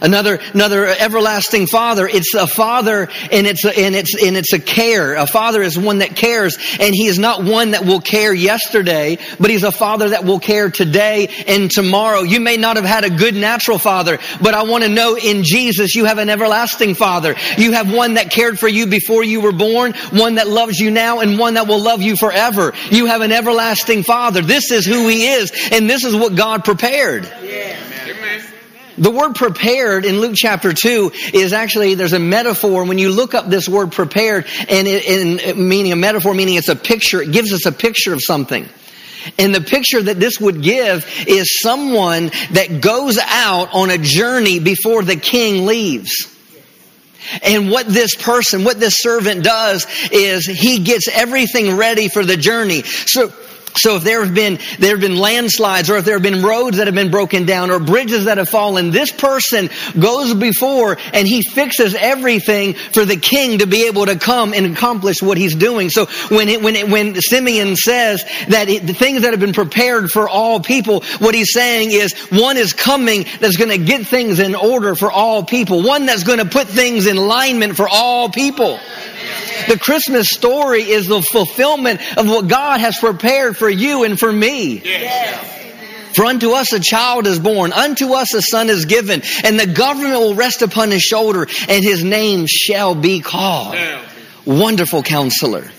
Another, 0.00 0.40
another 0.52 0.86
everlasting 0.86 1.66
father. 1.66 2.06
It's 2.06 2.34
a 2.34 2.46
father 2.46 3.08
and 3.32 3.46
it's 3.46 3.64
a, 3.64 3.78
and 3.78 3.94
it's, 3.94 4.14
and 4.22 4.36
it's 4.36 4.52
a 4.52 4.58
care. 4.58 5.14
A 5.14 5.26
father 5.26 5.62
is 5.62 5.78
one 5.78 5.98
that 5.98 6.16
cares 6.16 6.58
and 6.80 6.94
he 6.94 7.06
is 7.06 7.18
not 7.18 7.44
one 7.44 7.70
that 7.72 7.84
will 7.84 8.00
care 8.00 8.34
yesterday, 8.34 9.18
but 9.40 9.50
he's 9.50 9.62
a 9.62 9.72
father 9.72 10.10
that 10.10 10.24
will 10.24 10.40
care 10.40 10.70
today 10.70 11.28
and 11.46 11.70
tomorrow. 11.70 12.20
You 12.20 12.40
may 12.40 12.56
not 12.56 12.76
have 12.76 12.84
had 12.84 13.04
a 13.04 13.10
good 13.10 13.34
natural 13.34 13.78
father, 13.78 14.18
but 14.42 14.54
I 14.54 14.64
want 14.64 14.84
to 14.84 14.90
know 14.90 15.16
in 15.16 15.42
Jesus 15.44 15.94
you 15.94 16.04
have 16.04 16.18
an 16.18 16.28
everlasting 16.28 16.94
father. 16.94 17.34
You 17.56 17.72
have 17.72 17.92
one 17.92 18.14
that 18.14 18.30
cared 18.30 18.58
for 18.58 18.68
you 18.68 18.86
before 18.86 19.24
you 19.24 19.40
were 19.40 19.52
born, 19.52 19.94
one 20.10 20.36
that 20.36 20.48
loves 20.48 20.78
you 20.78 20.90
now 20.90 21.20
and 21.20 21.38
one 21.38 21.54
that 21.54 21.66
will 21.66 21.82
love 21.82 22.02
you 22.02 22.16
forever. 22.16 22.72
You 22.90 23.06
have 23.06 23.20
an 23.20 23.32
everlasting 23.32 24.02
father. 24.02 24.42
This 24.42 24.70
is 24.70 24.84
who 24.84 25.08
he 25.08 25.26
is 25.26 25.52
and 25.72 25.88
this 25.88 26.04
is 26.04 26.14
what 26.14 26.34
God 26.34 26.64
prepared. 26.64 27.24
Yeah. 27.42 27.73
The 28.96 29.10
word 29.10 29.34
prepared 29.34 30.04
in 30.04 30.20
Luke 30.20 30.34
chapter 30.36 30.72
2 30.72 31.12
is 31.32 31.52
actually, 31.52 31.94
there's 31.94 32.12
a 32.12 32.18
metaphor. 32.18 32.84
When 32.84 32.98
you 32.98 33.10
look 33.10 33.34
up 33.34 33.48
this 33.48 33.68
word 33.68 33.92
prepared, 33.92 34.46
and 34.68 34.86
in 34.86 35.68
meaning 35.68 35.92
a 35.92 35.96
metaphor, 35.96 36.32
meaning 36.32 36.54
it's 36.54 36.68
a 36.68 36.76
picture, 36.76 37.20
it 37.20 37.32
gives 37.32 37.52
us 37.52 37.66
a 37.66 37.72
picture 37.72 38.12
of 38.12 38.22
something. 38.22 38.68
And 39.38 39.54
the 39.54 39.60
picture 39.60 40.02
that 40.02 40.20
this 40.20 40.38
would 40.40 40.62
give 40.62 41.06
is 41.26 41.60
someone 41.60 42.30
that 42.52 42.80
goes 42.80 43.18
out 43.18 43.72
on 43.72 43.90
a 43.90 43.98
journey 43.98 44.60
before 44.60 45.02
the 45.02 45.16
king 45.16 45.66
leaves. 45.66 46.30
And 47.42 47.70
what 47.70 47.86
this 47.86 48.14
person, 48.14 48.64
what 48.64 48.78
this 48.78 48.96
servant 48.98 49.42
does 49.44 49.86
is 50.12 50.46
he 50.46 50.80
gets 50.80 51.08
everything 51.08 51.76
ready 51.76 52.08
for 52.08 52.24
the 52.24 52.36
journey. 52.36 52.82
So 52.82 53.32
so 53.76 53.96
if 53.96 54.04
there 54.04 54.24
have 54.24 54.34
been, 54.34 54.58
there 54.78 54.90
have 54.90 55.00
been 55.00 55.16
landslides 55.16 55.90
or 55.90 55.96
if 55.96 56.04
there 56.04 56.14
have 56.14 56.22
been 56.22 56.42
roads 56.42 56.76
that 56.76 56.86
have 56.86 56.94
been 56.94 57.10
broken 57.10 57.44
down 57.44 57.70
or 57.70 57.80
bridges 57.80 58.26
that 58.26 58.38
have 58.38 58.48
fallen, 58.48 58.90
this 58.90 59.10
person 59.10 59.68
goes 59.98 60.32
before 60.34 60.96
and 61.12 61.26
he 61.26 61.42
fixes 61.42 61.94
everything 61.94 62.74
for 62.74 63.04
the 63.04 63.16
king 63.16 63.58
to 63.58 63.66
be 63.66 63.86
able 63.86 64.06
to 64.06 64.16
come 64.16 64.54
and 64.54 64.66
accomplish 64.66 65.22
what 65.22 65.36
he's 65.36 65.56
doing. 65.56 65.90
So 65.90 66.06
when 66.28 66.48
it, 66.48 66.62
when 66.62 66.76
it, 66.76 66.88
when 66.88 67.20
Simeon 67.20 67.74
says 67.74 68.24
that 68.48 68.68
it, 68.68 68.86
the 68.86 68.94
things 68.94 69.22
that 69.22 69.32
have 69.32 69.40
been 69.40 69.52
prepared 69.52 70.10
for 70.10 70.28
all 70.28 70.60
people, 70.60 71.02
what 71.18 71.34
he's 71.34 71.52
saying 71.52 71.90
is 71.90 72.12
one 72.30 72.56
is 72.56 72.72
coming 72.72 73.26
that's 73.40 73.56
going 73.56 73.70
to 73.70 73.84
get 73.84 74.06
things 74.06 74.38
in 74.38 74.54
order 74.54 74.94
for 74.94 75.10
all 75.10 75.42
people. 75.42 75.82
One 75.82 76.06
that's 76.06 76.22
going 76.24 76.38
to 76.38 76.44
put 76.44 76.68
things 76.68 77.06
in 77.06 77.16
alignment 77.16 77.76
for 77.76 77.88
all 77.88 78.28
people. 78.28 78.78
The 79.68 79.78
Christmas 79.78 80.28
story 80.28 80.82
is 80.82 81.06
the 81.06 81.22
fulfillment 81.22 82.00
of 82.16 82.28
what 82.28 82.48
God 82.48 82.80
has 82.80 82.98
prepared 82.98 83.56
for 83.56 83.68
you 83.68 84.04
and 84.04 84.18
for 84.18 84.32
me. 84.32 84.82
For 86.14 86.24
unto 86.26 86.52
us 86.52 86.72
a 86.72 86.80
child 86.80 87.26
is 87.26 87.40
born, 87.40 87.72
unto 87.72 88.12
us 88.12 88.34
a 88.34 88.42
son 88.42 88.70
is 88.70 88.84
given, 88.84 89.22
and 89.42 89.58
the 89.58 89.66
government 89.66 90.20
will 90.20 90.36
rest 90.36 90.62
upon 90.62 90.90
his 90.90 91.02
shoulder, 91.02 91.48
and 91.68 91.84
his 91.84 92.04
name 92.04 92.46
shall 92.46 92.94
be 92.94 93.20
called. 93.20 93.76
Wonderful 94.44 95.02
counselor. 95.02 95.70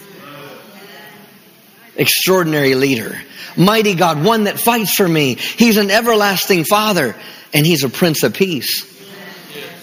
Extraordinary 1.96 2.76
leader. 2.76 3.18
Mighty 3.56 3.96
God, 3.96 4.26
one 4.26 4.46
that 4.46 4.60
fights 4.60 4.96
for 4.96 5.08
me. 5.08 5.36
He's 5.36 5.78
an 5.78 5.90
everlasting 5.90 6.66
father, 6.66 7.16
and 7.54 7.66
he's 7.66 7.86
a 7.86 7.90
prince 7.90 8.24
of 8.24 8.34
peace. 8.34 8.92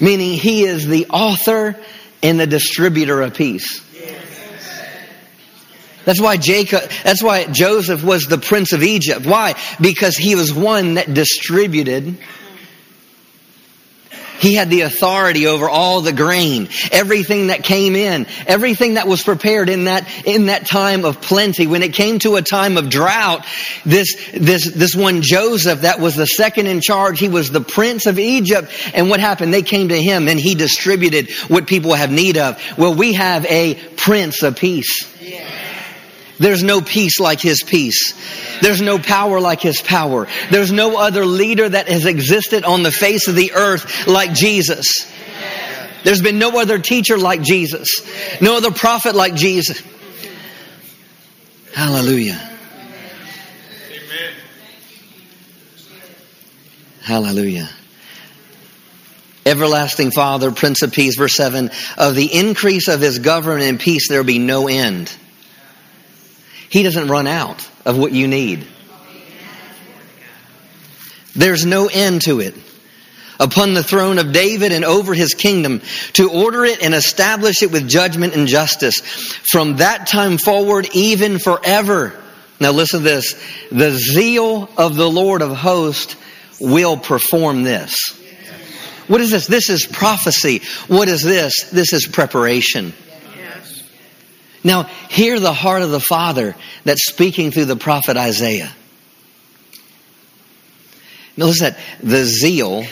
Meaning 0.01 0.35
he 0.35 0.65
is 0.65 0.87
the 0.87 1.07
author 1.07 1.79
and 2.23 2.39
the 2.39 2.47
distributor 2.47 3.21
of 3.23 3.35
peace. 3.35 3.81
That's 6.05 6.21
why 6.21 6.37
Jacob, 6.37 6.83
that's 7.05 7.23
why 7.23 7.45
Joseph 7.45 8.03
was 8.03 8.27
the 8.27 8.39
prince 8.39 8.73
of 8.73 8.83
Egypt. 8.83 9.25
Why? 9.25 9.55
Because 9.81 10.17
he 10.17 10.35
was 10.35 10.53
one 10.53 10.95
that 10.95 11.13
distributed. 11.15 12.19
He 14.43 14.55
had 14.55 14.71
the 14.71 14.81
authority 14.81 15.47
over 15.47 15.69
all 15.69 16.01
the 16.01 16.13
grain, 16.13 16.69
everything 16.91 17.47
that 17.47 17.63
came 17.63 17.95
in, 17.95 18.27
everything 18.45 18.95
that 18.95 19.07
was 19.07 19.23
prepared 19.23 19.69
in 19.69 19.85
that, 19.85 20.09
in 20.27 20.47
that 20.47 20.67
time 20.67 21.05
of 21.05 21.21
plenty. 21.21 21.69
When 21.69 21.85
it 21.85 21.95
came 21.95 22.19
to 22.19 22.35
a 22.35 22.43
time 22.43 22.77
of 22.77 22.91
drought, 22.91 23.47
this, 23.87 24.17
this, 24.33 24.69
this 24.69 24.97
one 24.97 25.23
Joseph 25.23 25.83
that 25.83 26.01
was 26.01 26.17
the 26.17 26.27
second 26.27 26.67
in 26.67 26.81
charge, 26.81 27.21
he 27.21 27.29
was 27.29 27.53
the 27.53 27.61
prince 27.61 28.07
of 28.07 28.19
Egypt. 28.19 28.73
And 28.95 29.09
what 29.09 29.21
happened? 29.21 29.55
They 29.55 29.63
came 29.63 29.91
to 29.91 30.03
him 30.03 30.27
and 30.27 30.41
he 30.41 30.57
distributed 30.57 31.31
what 31.47 31.69
people 31.69 31.95
have 31.95 32.11
need 32.11 32.37
of. 32.37 32.61
Well, 32.77 32.97
we 32.97 33.13
have 33.13 33.47
a 33.47 33.77
prince 33.97 34.43
of 34.43 34.57
peace. 34.57 35.09
There's 36.43 36.65
no 36.65 36.81
peace 36.81 37.21
like 37.21 37.41
His 37.41 37.63
peace. 37.63 38.15
There's 38.61 38.83
no 38.83 38.99
power 38.99 39.41
like 39.41 39.61
His 39.61 39.81
power. 39.81 40.27
There's 40.51 40.73
no 40.73 40.97
other 40.99 41.25
leader 41.25 41.69
that 41.69 41.89
has 41.89 42.05
existed 42.05 42.65
on 42.65 42.83
the 42.83 42.91
face 42.91 43.29
of 43.29 43.37
the 43.37 43.53
earth 43.53 44.09
like 44.09 44.35
Jesus. 44.35 45.07
There's 46.03 46.21
been 46.21 46.41
no 46.41 46.61
other 46.61 46.81
teacher 46.81 47.17
like 47.17 47.43
Jesus. 47.43 47.89
No 48.41 48.57
other 48.57 48.73
prophet 48.73 49.15
like 49.15 49.37
Jesus. 49.37 49.81
Hallelujah. 51.73 52.41
Amen. 53.89 54.35
Hallelujah. 57.03 57.71
Everlasting 59.47 60.11
Father, 60.11 60.51
Prince 60.51 60.83
of 60.83 60.93
Peace, 60.93 61.17
verse 61.17 61.35
7 61.35 61.71
of 61.97 62.17
the 62.17 62.35
increase 62.35 62.89
of 62.89 63.01
his 63.01 63.21
government 63.21 63.63
and 63.63 63.79
peace 63.79 64.09
there 64.09 64.19
will 64.19 64.27
be 64.27 64.41
no 64.41 64.67
end 64.67 65.17
he 66.73 66.83
doesn't 66.83 67.09
run 67.09 67.27
out 67.27 67.69
of 67.85 67.99
what 67.99 68.13
you 68.13 68.27
need. 68.27 68.67
There's 71.37 71.67
no 71.67 71.91
end 71.93 72.23
to 72.23 72.41
it. 72.41 72.55
Upon 73.39 73.75
the 73.75 73.83
throne 73.83 74.19
of 74.19 74.33
David 74.33 74.73
and 74.73 74.83
over 74.83 75.13
his 75.13 75.35
kingdom, 75.35 75.83
to 76.15 76.31
order 76.31 76.65
it 76.65 76.83
and 76.83 76.95
establish 76.95 77.63
it 77.63 77.73
with 77.73 77.91
judgment 77.91 78.35
and 78.35 78.47
justice. 78.47 79.01
From 79.51 79.77
that 79.77 80.07
time 80.07 80.39
forward, 80.39 80.89
even 80.95 81.39
forever. 81.39 82.19
Now 82.59 82.73
listen 82.73 83.01
to 83.01 83.05
this. 83.05 83.35
The 83.71 83.91
zeal 83.91 84.71
of 84.79 84.97
the 84.97 85.11
Lord 85.11 85.43
of 85.43 85.55
hosts 85.55 86.17
will 86.59 86.97
perform 86.97 87.65
this. 87.65 87.97
What 89.09 89.21
is 89.21 89.31
this? 89.31 89.47
This 89.47 89.69
is 89.69 89.85
prophecy. 89.85 90.63
What 90.89 91.09
is 91.11 91.23
this? 91.23 91.69
This 91.71 91.93
is 91.93 92.07
preparation. 92.07 92.95
Now, 94.65 94.85
hear 95.11 95.41
the 95.41 95.53
heart 95.53 95.83
of 95.83 95.91
the 95.91 96.01
Father 96.01 96.55
that's 96.85 97.07
speaking 97.07 97.51
through 97.51 97.65
the 97.65 97.77
prophet 97.77 98.17
Isaiah. 98.17 98.73
Notice 101.37 101.61
that 101.61 101.79
the 102.03 102.25
zeal 102.25 102.85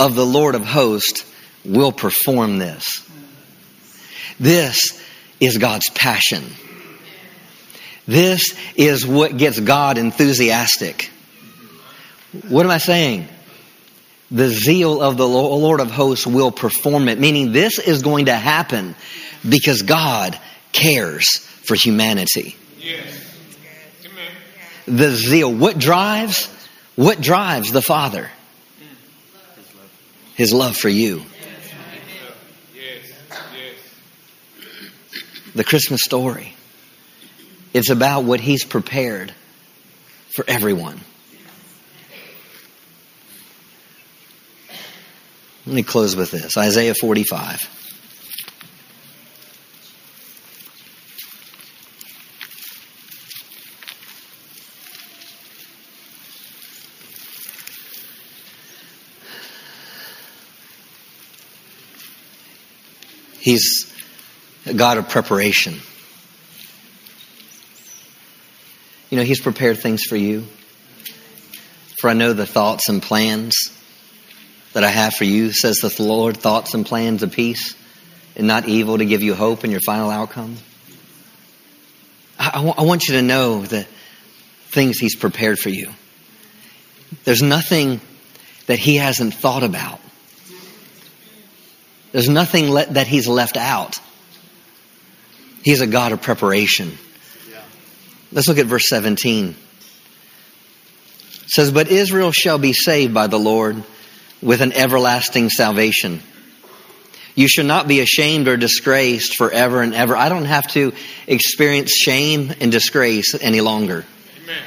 of 0.00 0.14
the 0.14 0.26
Lord 0.26 0.54
of 0.54 0.64
hosts 0.64 1.24
will 1.64 1.92
perform 1.92 2.58
this. 2.58 3.08
This 4.40 5.00
is 5.40 5.58
God's 5.58 5.88
passion. 5.90 6.44
This 8.06 8.54
is 8.74 9.06
what 9.06 9.36
gets 9.36 9.60
God 9.60 9.98
enthusiastic. 9.98 11.10
What 12.48 12.66
am 12.66 12.72
I 12.72 12.78
saying? 12.78 13.28
The 14.30 14.48
zeal 14.48 15.00
of 15.00 15.16
the 15.16 15.28
Lord 15.28 15.80
of 15.80 15.90
hosts 15.90 16.26
will 16.26 16.50
perform 16.50 17.08
it, 17.08 17.20
meaning 17.20 17.52
this 17.52 17.78
is 17.78 18.02
going 18.02 18.26
to 18.26 18.34
happen 18.34 18.96
because 19.48 19.82
God 19.82 20.38
cares 20.74 21.38
for 21.38 21.74
humanity. 21.74 22.56
Yes. 22.78 23.22
The 24.86 25.10
zeal. 25.12 25.50
What 25.50 25.78
drives? 25.78 26.50
What 26.96 27.20
drives 27.22 27.72
the 27.72 27.80
Father? 27.80 28.30
His 30.34 30.52
love 30.52 30.76
for 30.76 30.90
you. 30.90 31.22
The 35.54 35.64
Christmas 35.64 36.02
story. 36.02 36.54
It's 37.72 37.88
about 37.88 38.24
what 38.24 38.40
He's 38.40 38.64
prepared 38.64 39.32
for 40.34 40.44
everyone. 40.46 41.00
Let 45.66 45.74
me 45.74 45.82
close 45.82 46.14
with 46.14 46.30
this 46.30 46.58
Isaiah 46.58 46.94
45. 46.94 47.83
He's 63.44 63.92
a 64.64 64.72
God 64.72 64.96
of 64.96 65.10
preparation. 65.10 65.74
You 69.10 69.18
know, 69.18 69.22
He's 69.22 69.42
prepared 69.42 69.80
things 69.80 70.04
for 70.04 70.16
you. 70.16 70.46
For 71.98 72.08
I 72.08 72.14
know 72.14 72.32
the 72.32 72.46
thoughts 72.46 72.88
and 72.88 73.02
plans 73.02 73.54
that 74.72 74.82
I 74.82 74.88
have 74.88 75.12
for 75.12 75.24
you, 75.24 75.52
says 75.52 75.76
the 75.76 75.94
Lord, 76.02 76.38
thoughts 76.38 76.72
and 76.72 76.86
plans 76.86 77.22
of 77.22 77.32
peace 77.32 77.76
and 78.34 78.46
not 78.46 78.66
evil 78.66 78.96
to 78.96 79.04
give 79.04 79.22
you 79.22 79.34
hope 79.34 79.62
in 79.62 79.70
your 79.70 79.82
final 79.82 80.08
outcome. 80.08 80.56
I, 82.38 82.72
I 82.78 82.82
want 82.82 83.08
you 83.08 83.16
to 83.16 83.22
know 83.22 83.60
the 83.60 83.86
things 84.68 84.98
He's 84.98 85.16
prepared 85.16 85.58
for 85.58 85.68
you. 85.68 85.90
There's 87.24 87.42
nothing 87.42 88.00
that 88.68 88.78
He 88.78 88.96
hasn't 88.96 89.34
thought 89.34 89.64
about. 89.64 90.00
There's 92.14 92.28
nothing 92.28 92.70
le- 92.70 92.86
that 92.86 93.08
he's 93.08 93.26
left 93.26 93.56
out. 93.56 93.98
He's 95.64 95.80
a 95.80 95.86
God 95.88 96.12
of 96.12 96.22
preparation. 96.22 96.96
Let's 98.30 98.46
look 98.46 98.58
at 98.58 98.66
verse 98.66 98.88
17. 98.88 99.48
It 99.48 99.56
says, 101.48 101.72
But 101.72 101.88
Israel 101.88 102.30
shall 102.30 102.58
be 102.58 102.72
saved 102.72 103.12
by 103.12 103.26
the 103.26 103.38
Lord 103.38 103.82
with 104.40 104.60
an 104.60 104.72
everlasting 104.72 105.50
salvation. 105.50 106.22
You 107.34 107.48
should 107.48 107.66
not 107.66 107.88
be 107.88 107.98
ashamed 107.98 108.46
or 108.46 108.56
disgraced 108.56 109.34
forever 109.34 109.82
and 109.82 109.92
ever. 109.92 110.16
I 110.16 110.28
don't 110.28 110.44
have 110.44 110.68
to 110.68 110.92
experience 111.26 111.90
shame 111.90 112.52
and 112.60 112.70
disgrace 112.70 113.34
any 113.40 113.60
longer. 113.60 114.04
Amen. 114.44 114.62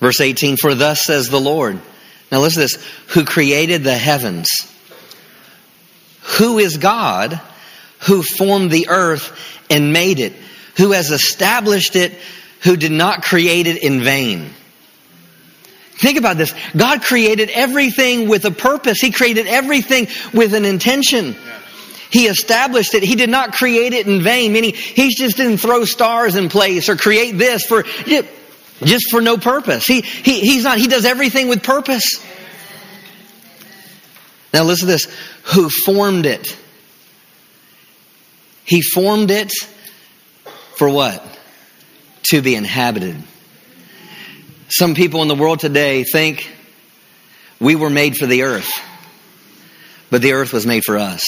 Verse 0.00 0.20
18, 0.20 0.56
For 0.56 0.74
thus 0.74 1.04
says 1.04 1.28
the 1.28 1.40
Lord. 1.40 1.78
Now 2.32 2.40
listen 2.40 2.66
to 2.66 2.74
this. 2.74 2.84
Who 3.14 3.24
created 3.24 3.84
the 3.84 3.96
heavens 3.96 4.48
who 6.38 6.58
is 6.58 6.76
God 6.76 7.40
who 8.00 8.22
formed 8.22 8.70
the 8.70 8.88
earth 8.88 9.36
and 9.68 9.92
made 9.92 10.18
it, 10.18 10.32
who 10.76 10.92
has 10.92 11.10
established 11.10 11.96
it, 11.96 12.12
who 12.62 12.76
did 12.76 12.92
not 12.92 13.22
create 13.22 13.66
it 13.66 13.82
in 13.82 14.00
vain. 14.00 14.50
Think 15.98 16.18
about 16.18 16.38
this. 16.38 16.54
God 16.74 17.02
created 17.02 17.50
everything 17.50 18.28
with 18.28 18.46
a 18.46 18.50
purpose. 18.50 19.00
He 19.00 19.10
created 19.10 19.46
everything 19.46 20.08
with 20.32 20.54
an 20.54 20.64
intention. 20.64 21.36
He 22.10 22.26
established 22.26 22.94
it. 22.94 23.02
He 23.02 23.16
did 23.16 23.28
not 23.28 23.52
create 23.52 23.92
it 23.92 24.06
in 24.06 24.22
vain, 24.22 24.52
meaning 24.52 24.72
he 24.74 25.14
just 25.14 25.36
didn't 25.36 25.58
throw 25.58 25.84
stars 25.84 26.36
in 26.36 26.48
place 26.48 26.88
or 26.88 26.96
create 26.96 27.32
this 27.32 27.66
for 27.66 27.84
just 28.82 29.10
for 29.10 29.20
no 29.20 29.36
purpose. 29.36 29.86
He, 29.86 30.00
he, 30.00 30.40
he's 30.40 30.64
not, 30.64 30.78
he 30.78 30.88
does 30.88 31.04
everything 31.04 31.48
with 31.48 31.62
purpose. 31.62 32.26
Now 34.52 34.64
listen 34.64 34.88
to 34.88 34.92
this. 34.92 35.06
Who 35.54 35.68
formed 35.68 36.26
it? 36.26 36.56
He 38.64 38.82
formed 38.82 39.30
it 39.30 39.52
for 40.76 40.88
what? 40.88 41.24
To 42.30 42.42
be 42.42 42.54
inhabited. 42.54 43.16
Some 44.68 44.94
people 44.94 45.22
in 45.22 45.28
the 45.28 45.34
world 45.34 45.58
today 45.58 46.04
think 46.04 46.48
we 47.58 47.74
were 47.74 47.90
made 47.90 48.16
for 48.16 48.26
the 48.26 48.42
earth, 48.42 48.70
but 50.10 50.22
the 50.22 50.32
earth 50.34 50.52
was 50.52 50.66
made 50.66 50.84
for 50.84 50.96
us. 50.96 51.24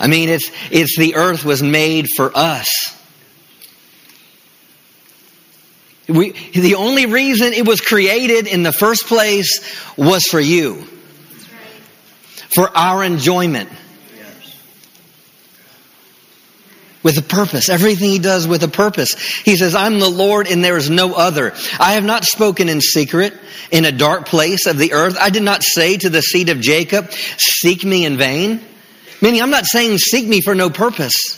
I 0.00 0.06
mean, 0.06 0.30
it's, 0.30 0.50
it's 0.70 0.96
the 0.96 1.16
earth 1.16 1.44
was 1.44 1.62
made 1.62 2.06
for 2.16 2.32
us. 2.34 2.70
We, 6.08 6.32
the 6.52 6.76
only 6.76 7.04
reason 7.06 7.52
it 7.52 7.68
was 7.68 7.82
created 7.82 8.46
in 8.46 8.62
the 8.62 8.72
first 8.72 9.06
place 9.06 9.60
was 9.96 10.24
for 10.24 10.40
you. 10.40 10.88
For 12.54 12.76
our 12.76 13.04
enjoyment. 13.04 13.68
with 17.02 17.16
a 17.18 17.22
purpose. 17.22 17.68
Everything 17.68 18.10
he 18.10 18.18
does 18.18 18.46
with 18.46 18.62
a 18.62 18.68
purpose. 18.68 19.14
He 19.40 19.56
says, 19.56 19.74
I'm 19.74 19.98
the 19.98 20.10
Lord 20.10 20.46
and 20.46 20.62
there 20.62 20.76
is 20.76 20.90
no 20.90 21.14
other. 21.14 21.54
I 21.78 21.92
have 21.92 22.04
not 22.04 22.24
spoken 22.24 22.68
in 22.68 22.80
secret 22.80 23.34
in 23.70 23.84
a 23.84 23.92
dark 23.92 24.26
place 24.26 24.66
of 24.66 24.78
the 24.78 24.92
earth. 24.92 25.16
I 25.18 25.30
did 25.30 25.42
not 25.42 25.62
say 25.62 25.96
to 25.96 26.10
the 26.10 26.20
seed 26.20 26.50
of 26.50 26.60
Jacob, 26.60 27.10
seek 27.10 27.84
me 27.84 28.04
in 28.04 28.16
vain. 28.16 28.60
Meaning, 29.22 29.42
I'm 29.42 29.50
not 29.50 29.66
saying 29.66 29.98
seek 29.98 30.26
me 30.26 30.40
for 30.40 30.54
no 30.54 30.70
purpose. 30.70 31.36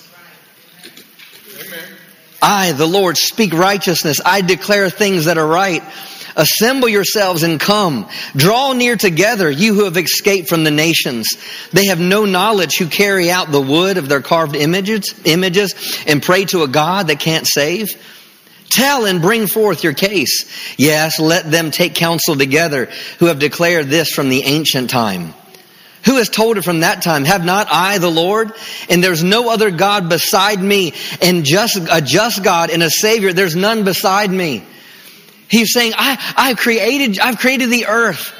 I, 2.40 2.72
the 2.72 2.86
Lord, 2.86 3.16
speak 3.16 3.52
righteousness. 3.52 4.20
I 4.24 4.40
declare 4.40 4.90
things 4.90 5.26
that 5.26 5.38
are 5.38 5.46
right. 5.46 5.82
Assemble 6.36 6.88
yourselves 6.88 7.42
and 7.42 7.60
come. 7.60 8.08
Draw 8.36 8.72
near 8.74 8.96
together, 8.96 9.50
you 9.50 9.74
who 9.74 9.84
have 9.84 9.96
escaped 9.96 10.48
from 10.48 10.64
the 10.64 10.70
nations. 10.70 11.36
They 11.72 11.86
have 11.86 12.00
no 12.00 12.24
knowledge 12.24 12.76
who 12.76 12.86
carry 12.86 13.30
out 13.30 13.50
the 13.50 13.60
wood 13.60 13.98
of 13.98 14.08
their 14.08 14.22
carved 14.22 14.56
images, 14.56 15.14
images 15.24 15.74
and 16.06 16.22
pray 16.22 16.44
to 16.46 16.62
a 16.62 16.68
God 16.68 17.08
that 17.08 17.20
can't 17.20 17.46
save. 17.46 17.90
Tell 18.70 19.04
and 19.04 19.20
bring 19.20 19.46
forth 19.46 19.84
your 19.84 19.92
case. 19.92 20.74
Yes, 20.78 21.20
let 21.20 21.50
them 21.50 21.70
take 21.70 21.94
counsel 21.94 22.36
together 22.36 22.88
who 23.18 23.26
have 23.26 23.38
declared 23.38 23.88
this 23.88 24.10
from 24.10 24.30
the 24.30 24.44
ancient 24.44 24.88
time. 24.88 25.34
Who 26.06 26.16
has 26.16 26.28
told 26.28 26.56
it 26.56 26.64
from 26.64 26.80
that 26.80 27.02
time? 27.02 27.24
Have 27.24 27.44
not 27.44 27.68
I 27.70 27.98
the 27.98 28.10
Lord? 28.10 28.52
And 28.88 29.04
there's 29.04 29.22
no 29.22 29.50
other 29.50 29.70
God 29.70 30.08
beside 30.08 30.60
me, 30.60 30.94
and 31.20 31.44
just 31.44 31.76
a 31.76 32.00
just 32.00 32.42
God 32.42 32.70
and 32.70 32.82
a 32.82 32.90
Savior. 32.90 33.32
There's 33.32 33.54
none 33.54 33.84
beside 33.84 34.30
me. 34.30 34.64
He's 35.52 35.74
saying, 35.74 35.92
I, 35.94 36.34
I've 36.34 36.56
created, 36.56 37.20
I've 37.20 37.38
created 37.38 37.68
the 37.68 37.84
earth 37.84 38.32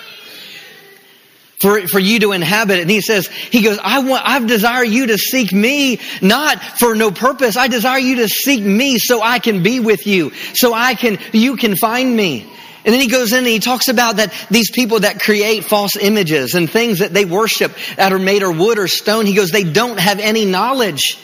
for, 1.61 1.87
for 1.87 1.99
you 1.99 2.21
to 2.21 2.33
inhabit 2.33 2.79
it. 2.79 2.81
And 2.81 2.91
he 2.91 3.03
says, 3.03 3.27
he 3.27 3.63
goes, 3.63 3.79
I 3.83 3.99
want, 3.99 4.27
I 4.27 4.39
desire 4.39 4.83
you 4.83 5.09
to 5.09 5.19
seek 5.19 5.53
me, 5.53 6.01
not 6.23 6.63
for 6.63 6.95
no 6.95 7.11
purpose. 7.11 7.59
I 7.59 7.69
desire 7.69 7.99
you 7.99 8.17
to 8.17 8.29
seek 8.29 8.65
me 8.65 8.99
so 8.99 9.21
I 9.21 9.41
can 9.41 9.63
be 9.63 9.79
with 9.79 10.07
you, 10.07 10.31
so 10.55 10.73
I 10.73 10.95
can, 10.95 11.19
you 11.35 11.57
can 11.57 11.77
find 11.77 12.17
me. 12.17 12.51
And 12.85 12.95
then 12.95 13.01
he 13.03 13.09
goes 13.09 13.33
in 13.33 13.41
and 13.41 13.47
he 13.47 13.59
talks 13.59 13.89
about 13.89 14.17
that 14.17 14.33
these 14.51 14.71
people 14.71 15.01
that 15.01 15.21
create 15.21 15.65
false 15.65 15.97
images 15.97 16.55
and 16.55 16.69
things 16.69 17.01
that 17.01 17.13
they 17.13 17.27
worship 17.27 17.77
that 17.97 18.15
are 18.15 18.19
made 18.19 18.43
of 18.43 18.59
wood 18.59 18.79
or 18.79 18.89
stone, 18.89 19.27
he 19.27 19.35
goes, 19.35 19.51
they 19.51 19.65
don't 19.65 20.01
have 20.01 20.19
any 20.19 20.47
knowledge. 20.47 21.19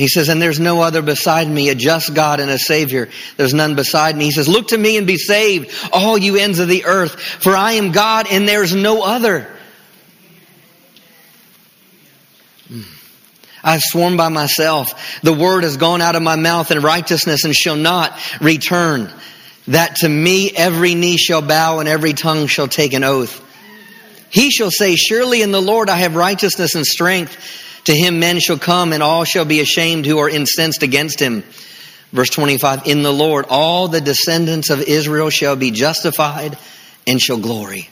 He 0.00 0.08
says, 0.08 0.30
and 0.30 0.40
there's 0.40 0.58
no 0.58 0.80
other 0.80 1.02
beside 1.02 1.46
me, 1.46 1.68
a 1.68 1.74
just 1.74 2.14
God 2.14 2.40
and 2.40 2.50
a 2.50 2.58
Savior. 2.58 3.10
There's 3.36 3.52
none 3.52 3.74
beside 3.74 4.16
me. 4.16 4.24
He 4.24 4.30
says, 4.30 4.48
look 4.48 4.68
to 4.68 4.78
me 4.78 4.96
and 4.96 5.06
be 5.06 5.18
saved, 5.18 5.70
all 5.92 6.16
you 6.16 6.36
ends 6.36 6.58
of 6.58 6.68
the 6.68 6.86
earth, 6.86 7.20
for 7.20 7.54
I 7.54 7.72
am 7.72 7.92
God 7.92 8.26
and 8.30 8.48
there's 8.48 8.74
no 8.74 9.02
other. 9.02 9.46
Hmm. 12.68 12.80
I've 13.62 13.82
sworn 13.82 14.16
by 14.16 14.30
myself, 14.30 15.20
the 15.20 15.34
word 15.34 15.64
has 15.64 15.76
gone 15.76 16.00
out 16.00 16.16
of 16.16 16.22
my 16.22 16.36
mouth 16.36 16.70
in 16.70 16.80
righteousness 16.80 17.44
and 17.44 17.54
shall 17.54 17.76
not 17.76 18.18
return. 18.40 19.12
That 19.68 19.96
to 19.96 20.08
me 20.08 20.50
every 20.50 20.94
knee 20.94 21.18
shall 21.18 21.42
bow 21.42 21.80
and 21.80 21.90
every 21.90 22.14
tongue 22.14 22.46
shall 22.46 22.68
take 22.68 22.94
an 22.94 23.04
oath. 23.04 23.38
He 24.30 24.50
shall 24.50 24.70
say, 24.70 24.96
surely 24.96 25.42
in 25.42 25.52
the 25.52 25.60
Lord 25.60 25.90
I 25.90 25.96
have 25.96 26.16
righteousness 26.16 26.74
and 26.74 26.86
strength. 26.86 27.36
To 27.84 27.94
him 27.94 28.20
men 28.20 28.40
shall 28.40 28.58
come 28.58 28.92
and 28.92 29.02
all 29.02 29.24
shall 29.24 29.44
be 29.44 29.60
ashamed 29.60 30.06
who 30.06 30.18
are 30.18 30.28
incensed 30.28 30.82
against 30.82 31.20
him. 31.20 31.42
Verse 32.12 32.30
25, 32.30 32.86
in 32.86 33.02
the 33.02 33.12
Lord 33.12 33.46
all 33.48 33.88
the 33.88 34.00
descendants 34.00 34.70
of 34.70 34.80
Israel 34.80 35.30
shall 35.30 35.56
be 35.56 35.70
justified 35.70 36.58
and 37.06 37.20
shall 37.20 37.38
glory. 37.38 37.88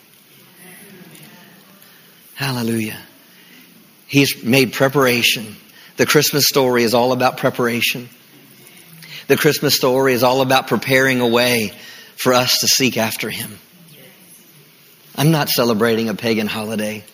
Hallelujah. 2.34 2.98
He's 4.06 4.42
made 4.42 4.72
preparation. 4.72 5.56
The 5.96 6.06
Christmas 6.06 6.46
story 6.46 6.84
is 6.84 6.94
all 6.94 7.12
about 7.12 7.36
preparation. 7.36 8.08
The 9.26 9.36
Christmas 9.36 9.76
story 9.76 10.14
is 10.14 10.22
all 10.22 10.40
about 10.40 10.68
preparing 10.68 11.20
a 11.20 11.26
way 11.26 11.72
for 12.16 12.32
us 12.32 12.58
to 12.60 12.68
seek 12.68 12.96
after 12.96 13.28
Him. 13.28 13.58
I'm 15.16 15.30
not 15.30 15.48
celebrating 15.48 16.08
a 16.08 16.14
pagan 16.14 16.46
holiday. 16.46 17.04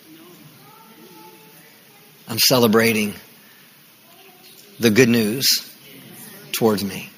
I'm 2.27 2.39
celebrating 2.39 3.13
the 4.79 4.89
good 4.89 5.09
news 5.09 5.71
towards 6.51 6.83
me. 6.83 7.09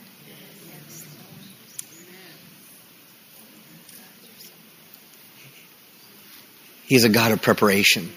He's 6.85 7.03
a 7.03 7.09
God 7.09 7.31
of 7.31 7.41
preparation. 7.41 8.11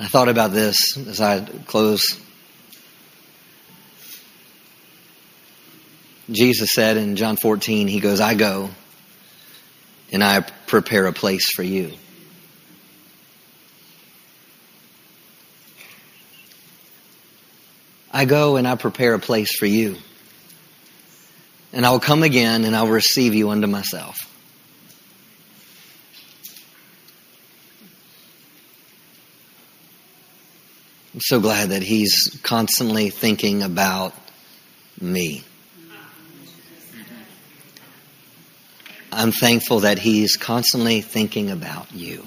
I 0.00 0.06
thought 0.06 0.28
about 0.28 0.52
this 0.52 0.96
as 0.96 1.20
I 1.20 1.40
close. 1.40 2.18
Jesus 6.30 6.72
said 6.72 6.96
in 6.96 7.16
John 7.16 7.36
14, 7.36 7.88
He 7.88 8.00
goes, 8.00 8.20
I 8.20 8.34
go 8.34 8.70
and 10.12 10.24
I 10.24 10.40
prepare 10.40 11.06
a 11.06 11.12
place 11.12 11.52
for 11.52 11.62
you. 11.62 11.92
I 18.12 18.24
go 18.24 18.56
and 18.56 18.68
I 18.68 18.74
prepare 18.74 19.14
a 19.14 19.18
place 19.18 19.56
for 19.56 19.66
you. 19.66 19.96
And 21.72 21.86
I'll 21.86 22.00
come 22.00 22.22
again 22.22 22.64
and 22.64 22.76
I'll 22.76 22.88
receive 22.88 23.34
you 23.34 23.50
unto 23.50 23.66
myself. 23.66 24.28
I'm 31.14 31.20
so 31.20 31.40
glad 31.40 31.70
that 31.70 31.82
he's 31.82 32.38
constantly 32.42 33.10
thinking 33.10 33.62
about 33.62 34.14
me. 35.00 35.44
I'm 39.10 39.30
thankful 39.30 39.80
that 39.80 39.98
he's 39.98 40.36
constantly 40.36 41.02
thinking 41.02 41.50
about 41.50 41.92
you. 41.92 42.26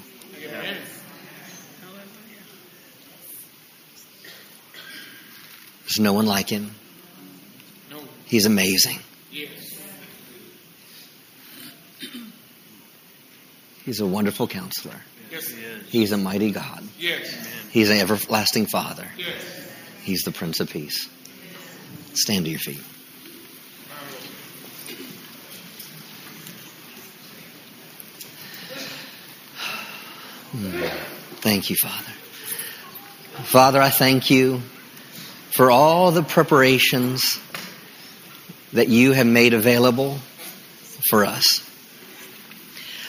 There's 5.85 5.99
no 5.99 6.13
one 6.13 6.25
like 6.25 6.49
him. 6.49 6.71
He's 8.25 8.45
amazing. 8.45 8.99
He's 13.85 13.99
a 13.99 14.05
wonderful 14.05 14.47
counselor. 14.47 14.95
Yes, 15.31 15.47
he 15.49 15.61
is. 15.61 15.89
He's 15.89 16.11
a 16.11 16.17
mighty 16.17 16.49
God. 16.49 16.83
Yes. 16.97 17.47
He's 17.69 17.91
an 17.91 17.97
everlasting 17.97 18.65
Father. 18.65 19.07
Yes. 19.15 19.35
He's 20.01 20.23
the 20.23 20.31
Prince 20.31 20.59
of 20.59 20.71
Peace. 20.71 21.07
Stand 22.15 22.45
to 22.45 22.51
your 22.51 22.59
feet. 22.59 22.81
Hmm. 30.51 30.81
Thank 31.41 31.69
you, 31.69 31.75
Father. 31.75 32.11
Father, 33.43 33.81
I 33.81 33.89
thank 33.89 34.31
you 34.31 34.63
for 35.55 35.71
all 35.71 36.11
the 36.11 36.21
preparations 36.21 37.39
that 38.73 38.89
you 38.89 39.13
have 39.13 39.25
made 39.25 39.53
available 39.53 40.19
for 41.09 41.23
us. 41.23 41.61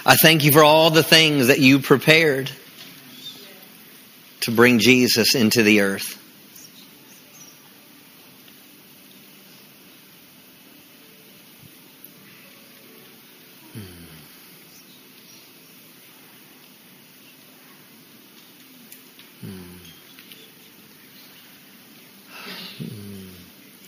I 0.06 0.14
thank 0.14 0.44
you 0.44 0.52
for 0.52 0.62
all 0.62 0.90
the 0.90 1.02
things 1.02 1.48
that 1.48 1.58
you 1.58 1.80
prepared 1.80 2.48
to 4.42 4.52
bring 4.52 4.78
Jesus 4.78 5.34
into 5.34 5.64
the 5.64 5.80
earth. 5.80 6.22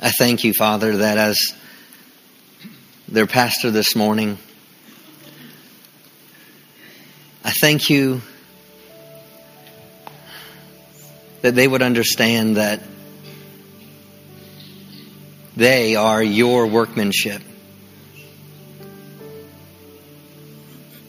I 0.00 0.10
thank 0.10 0.44
you, 0.44 0.52
Father, 0.52 0.98
that 0.98 1.18
as 1.18 1.54
their 3.08 3.26
pastor 3.26 3.70
this 3.70 3.96
morning, 3.96 4.38
I 7.44 7.50
thank 7.50 7.90
you 7.90 8.22
that 11.42 11.54
they 11.54 11.66
would 11.66 11.82
understand 11.82 12.56
that 12.56 12.82
they 15.56 15.96
are 15.96 16.22
your 16.22 16.66
workmanship. 16.66 17.42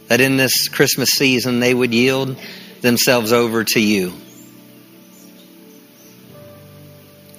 that 0.10 0.22
in 0.22 0.38
this 0.38 0.68
Christmas 0.68 1.10
season 1.12 1.60
they 1.60 1.74
would 1.74 1.94
yield 1.94 2.36
themselves 2.82 3.32
over 3.32 3.64
to 3.64 3.80
you. 3.80 4.12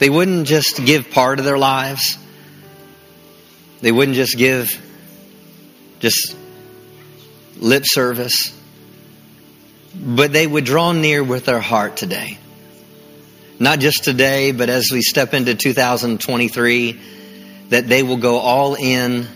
They 0.00 0.08
wouldn't 0.08 0.46
just 0.46 0.82
give 0.82 1.10
part 1.10 1.38
of 1.40 1.44
their 1.44 1.58
lives. 1.58 2.16
They 3.82 3.92
wouldn't 3.92 4.16
just 4.16 4.36
give 4.36 4.70
just 6.00 6.34
lip 7.58 7.82
service, 7.84 8.58
but 9.94 10.32
they 10.32 10.46
would 10.46 10.64
draw 10.64 10.92
near 10.92 11.22
with 11.22 11.44
their 11.44 11.60
heart 11.60 11.98
today. 11.98 12.38
Not 13.58 13.80
just 13.80 14.02
today, 14.02 14.52
but 14.52 14.70
as 14.70 14.88
we 14.90 15.02
step 15.02 15.34
into 15.34 15.54
2023, 15.54 17.00
that 17.68 17.86
they 17.86 18.02
will 18.02 18.16
go 18.16 18.38
all 18.38 18.76
in 18.76 19.26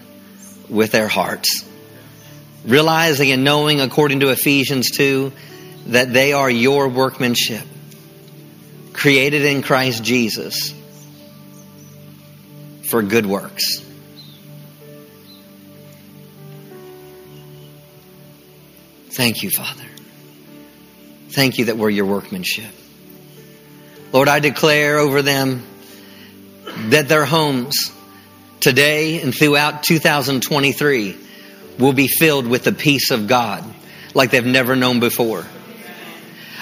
with 0.71 0.93
their 0.93 1.09
hearts. 1.09 1.63
Realizing 2.65 3.33
and 3.33 3.45
knowing, 3.45 3.83
according 3.83 4.21
to 4.21 4.31
Ephesians 4.31 4.91
2, 4.93 5.31
that 5.89 6.11
they 6.15 6.33
are 6.33 6.49
your 6.49 6.89
workmanship 6.89 7.67
created 8.95 9.45
in 9.45 9.61
Christ 9.61 10.03
Jesus 10.03 10.73
for 12.89 13.03
good 13.03 13.27
works. 13.27 13.85
Thank 19.11 19.43
you, 19.43 19.51
Father. 19.51 19.85
Thank 21.29 21.59
you 21.59 21.67
that 21.67 21.77
we're 21.77 21.91
your 21.91 22.07
workmanship. 22.07 22.71
Lord, 24.13 24.29
I 24.29 24.39
declare 24.39 24.99
over 24.99 25.23
them 25.23 25.63
that 26.89 27.09
their 27.09 27.25
homes 27.25 27.93
today 28.61 29.21
and 29.21 29.35
throughout 29.35 29.83
2023 29.83 31.17
will 31.79 31.93
be 31.93 32.09
filled 32.09 32.47
with 32.47 32.65
the 32.65 32.73
peace 32.73 33.11
of 33.11 33.27
God 33.27 33.65
like 34.15 34.31
they've 34.31 34.47
never 34.47 34.77
known 34.77 35.01
before. 35.01 35.45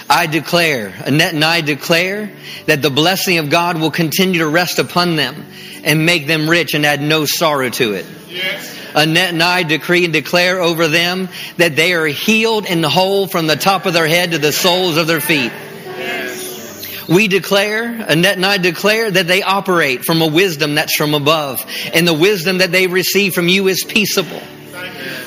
I 0.09 0.27
declare, 0.27 0.93
Annette 1.05 1.33
and 1.33 1.43
I 1.43 1.61
declare 1.61 2.31
that 2.65 2.81
the 2.81 2.89
blessing 2.89 3.37
of 3.37 3.49
God 3.49 3.79
will 3.79 3.91
continue 3.91 4.39
to 4.39 4.47
rest 4.47 4.79
upon 4.79 5.15
them 5.15 5.45
and 5.83 6.05
make 6.05 6.27
them 6.27 6.49
rich 6.49 6.73
and 6.73 6.85
add 6.85 7.01
no 7.01 7.25
sorrow 7.25 7.69
to 7.69 7.93
it. 7.93 8.05
Yes. 8.29 8.79
Annette 8.95 9.33
and 9.33 9.41
I 9.41 9.63
decree 9.63 10.03
and 10.03 10.13
declare 10.13 10.61
over 10.61 10.87
them 10.87 11.29
that 11.57 11.75
they 11.75 11.93
are 11.93 12.05
healed 12.05 12.65
and 12.65 12.85
whole 12.85 13.27
from 13.27 13.47
the 13.47 13.55
top 13.55 13.85
of 13.85 13.93
their 13.93 14.07
head 14.07 14.31
to 14.31 14.37
the 14.37 14.51
soles 14.51 14.97
of 14.97 15.07
their 15.07 15.21
feet. 15.21 15.51
Yes. 15.97 17.07
We 17.07 17.27
declare, 17.27 17.85
Annette 17.85 18.37
and 18.37 18.45
I 18.45 18.57
declare 18.57 19.09
that 19.09 19.27
they 19.27 19.41
operate 19.41 20.05
from 20.05 20.21
a 20.21 20.27
wisdom 20.27 20.75
that's 20.75 20.95
from 20.95 21.13
above, 21.13 21.65
and 21.93 22.07
the 22.07 22.13
wisdom 22.13 22.59
that 22.59 22.71
they 22.71 22.87
receive 22.87 23.33
from 23.33 23.47
you 23.47 23.67
is 23.67 23.83
peaceable. 23.83 24.41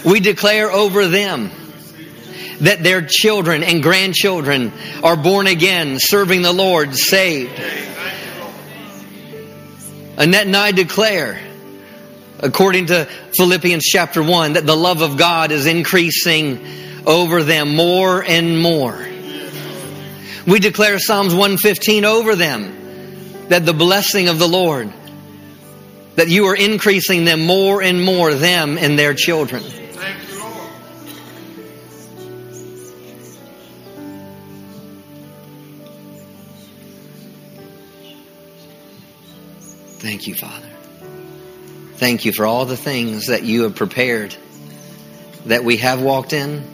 We 0.04 0.20
declare 0.20 0.70
over 0.70 1.08
them 1.08 1.50
that 2.60 2.82
their 2.82 3.02
children 3.02 3.62
and 3.62 3.82
grandchildren 3.82 4.72
are 5.02 5.16
born 5.16 5.46
again, 5.46 5.98
serving 5.98 6.42
the 6.42 6.52
Lord, 6.52 6.94
saved. 6.94 7.52
Annette 10.16 10.46
and 10.46 10.56
I 10.56 10.72
declare, 10.72 11.38
according 12.40 12.86
to 12.86 13.06
Philippians 13.36 13.84
chapter 13.84 14.22
1, 14.22 14.54
that 14.54 14.64
the 14.64 14.76
love 14.76 15.02
of 15.02 15.18
God 15.18 15.52
is 15.52 15.66
increasing 15.66 16.64
over 17.06 17.42
them 17.42 17.76
more 17.76 18.22
and 18.22 18.58
more. 18.58 19.06
We 20.46 20.58
declare 20.60 20.98
Psalms 20.98 21.34
115 21.34 22.04
over 22.04 22.36
them, 22.36 22.72
that 23.48 23.66
the 23.66 23.74
blessing 23.74 24.28
of 24.28 24.38
the 24.38 24.48
Lord, 24.48 24.92
that 26.14 26.28
you 26.28 26.46
are 26.46 26.56
increasing 26.56 27.24
them 27.24 27.44
more 27.44 27.82
and 27.82 28.02
more, 28.02 28.32
them 28.32 28.78
and 28.78 28.98
their 28.98 29.12
children. 29.12 29.62
Thank 39.98 40.26
you, 40.26 40.34
Father. 40.34 40.68
Thank 41.94 42.24
you 42.24 42.32
for 42.32 42.46
all 42.46 42.66
the 42.66 42.76
things 42.76 43.26
that 43.26 43.42
you 43.42 43.62
have 43.62 43.74
prepared 43.74 44.36
that 45.46 45.64
we 45.64 45.78
have 45.78 46.02
walked 46.02 46.32
in, 46.32 46.64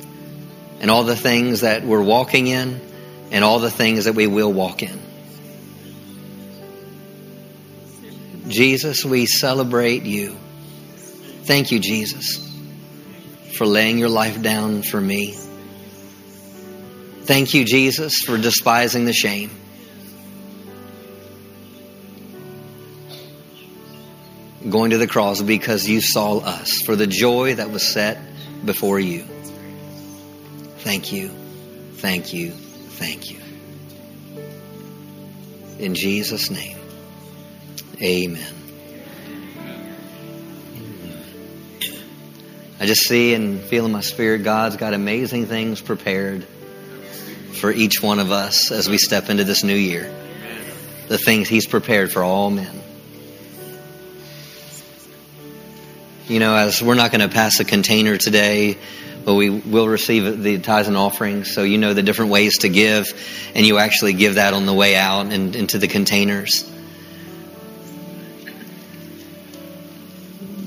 and 0.80 0.90
all 0.90 1.04
the 1.04 1.14
things 1.16 1.60
that 1.60 1.84
we're 1.84 2.02
walking 2.02 2.46
in, 2.46 2.80
and 3.30 3.44
all 3.44 3.58
the 3.58 3.70
things 3.70 4.06
that 4.06 4.14
we 4.14 4.26
will 4.26 4.52
walk 4.52 4.82
in. 4.82 5.00
Jesus, 8.48 9.04
we 9.04 9.26
celebrate 9.26 10.02
you. 10.02 10.36
Thank 11.44 11.70
you, 11.70 11.78
Jesus, 11.78 12.38
for 13.56 13.66
laying 13.66 13.98
your 13.98 14.08
life 14.08 14.42
down 14.42 14.82
for 14.82 15.00
me. 15.00 15.36
Thank 17.22 17.54
you, 17.54 17.64
Jesus, 17.64 18.22
for 18.22 18.36
despising 18.36 19.04
the 19.04 19.12
shame. 19.12 19.50
Going 24.72 24.90
to 24.90 24.98
the 24.98 25.06
cross 25.06 25.40
because 25.40 25.88
you 25.88 26.00
saw 26.00 26.38
us 26.38 26.80
for 26.82 26.96
the 26.96 27.06
joy 27.06 27.54
that 27.54 27.70
was 27.70 27.86
set 27.86 28.18
before 28.64 28.98
you. 28.98 29.22
Thank 30.78 31.12
you. 31.12 31.28
Thank 31.98 32.32
you. 32.32 32.50
Thank 32.50 33.30
you. 33.30 33.38
In 35.78 35.94
Jesus' 35.94 36.50
name, 36.50 36.76
amen. 38.00 38.54
I 42.80 42.86
just 42.86 43.02
see 43.02 43.34
and 43.34 43.60
feel 43.60 43.86
in 43.86 43.92
my 43.92 44.00
spirit 44.00 44.42
God's 44.42 44.76
got 44.76 44.92
amazing 44.92 45.46
things 45.46 45.80
prepared 45.80 46.44
for 47.54 47.70
each 47.70 48.02
one 48.02 48.18
of 48.18 48.32
us 48.32 48.72
as 48.72 48.88
we 48.88 48.98
step 48.98 49.30
into 49.30 49.44
this 49.44 49.62
new 49.62 49.76
year. 49.76 50.12
The 51.06 51.18
things 51.18 51.48
He's 51.48 51.66
prepared 51.66 52.10
for 52.10 52.24
all 52.24 52.50
men. 52.50 52.82
You 56.28 56.38
know, 56.38 56.54
as 56.54 56.80
we're 56.82 56.94
not 56.94 57.10
going 57.10 57.20
to 57.20 57.34
pass 57.34 57.58
a 57.60 57.64
container 57.64 58.16
today, 58.16 58.78
but 59.24 59.34
we 59.34 59.50
will 59.50 59.88
receive 59.88 60.42
the 60.42 60.58
tithes 60.58 60.88
and 60.88 60.96
offerings. 60.96 61.52
So 61.52 61.62
you 61.62 61.78
know 61.78 61.94
the 61.94 62.02
different 62.02 62.30
ways 62.30 62.58
to 62.58 62.68
give, 62.68 63.12
and 63.54 63.66
you 63.66 63.78
actually 63.78 64.12
give 64.14 64.36
that 64.36 64.54
on 64.54 64.66
the 64.66 64.74
way 64.74 64.96
out 64.96 65.26
and 65.26 65.54
into 65.54 65.78
the 65.78 65.88
containers. 65.88 66.68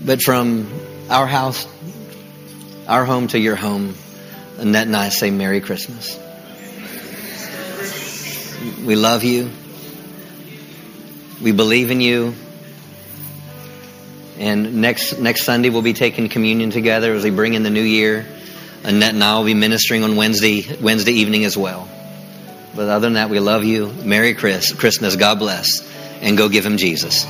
But 0.06 0.22
from 0.22 0.72
our 1.10 1.26
house, 1.26 1.68
our 2.88 3.06
home 3.06 3.28
to 3.30 3.40
your 3.40 3.56
home, 3.56 3.96
Annette 4.58 4.88
and 4.88 4.96
I 4.96 5.10
say 5.10 5.32
Merry 5.32 5.62
Christmas. 5.62 6.20
We 8.86 8.96
love 8.96 9.24
you. 9.24 9.50
We 11.42 11.52
believe 11.52 11.92
in 11.92 12.02
you. 12.02 12.36
And 14.38 14.82
next 14.82 15.20
next 15.20 15.44
Sunday 15.44 15.70
we'll 15.70 15.82
be 15.82 15.94
taking 15.94 16.30
communion 16.30 16.70
together 16.70 17.14
as 17.14 17.24
we 17.24 17.30
bring 17.30 17.54
in 17.54 17.64
the 17.64 17.70
new 17.70 17.82
year. 17.82 18.26
Annette 18.84 19.14
and 19.14 19.24
I 19.24 19.38
will 19.38 19.46
be 19.46 19.54
ministering 19.54 20.04
on 20.04 20.16
Wednesday 20.16 20.66
Wednesday 20.82 21.14
evening 21.14 21.46
as 21.46 21.58
well. 21.58 21.90
But 22.76 22.90
other 22.90 23.08
than 23.08 23.14
that, 23.14 23.30
we 23.30 23.40
love 23.40 23.64
you. 23.64 23.92
Merry 24.04 24.34
Chris, 24.34 24.74
Christmas. 24.74 25.16
God 25.16 25.40
bless, 25.40 25.82
and 26.22 26.38
go 26.38 26.50
give 26.50 26.66
him 26.66 26.78
Jesus. 26.78 27.26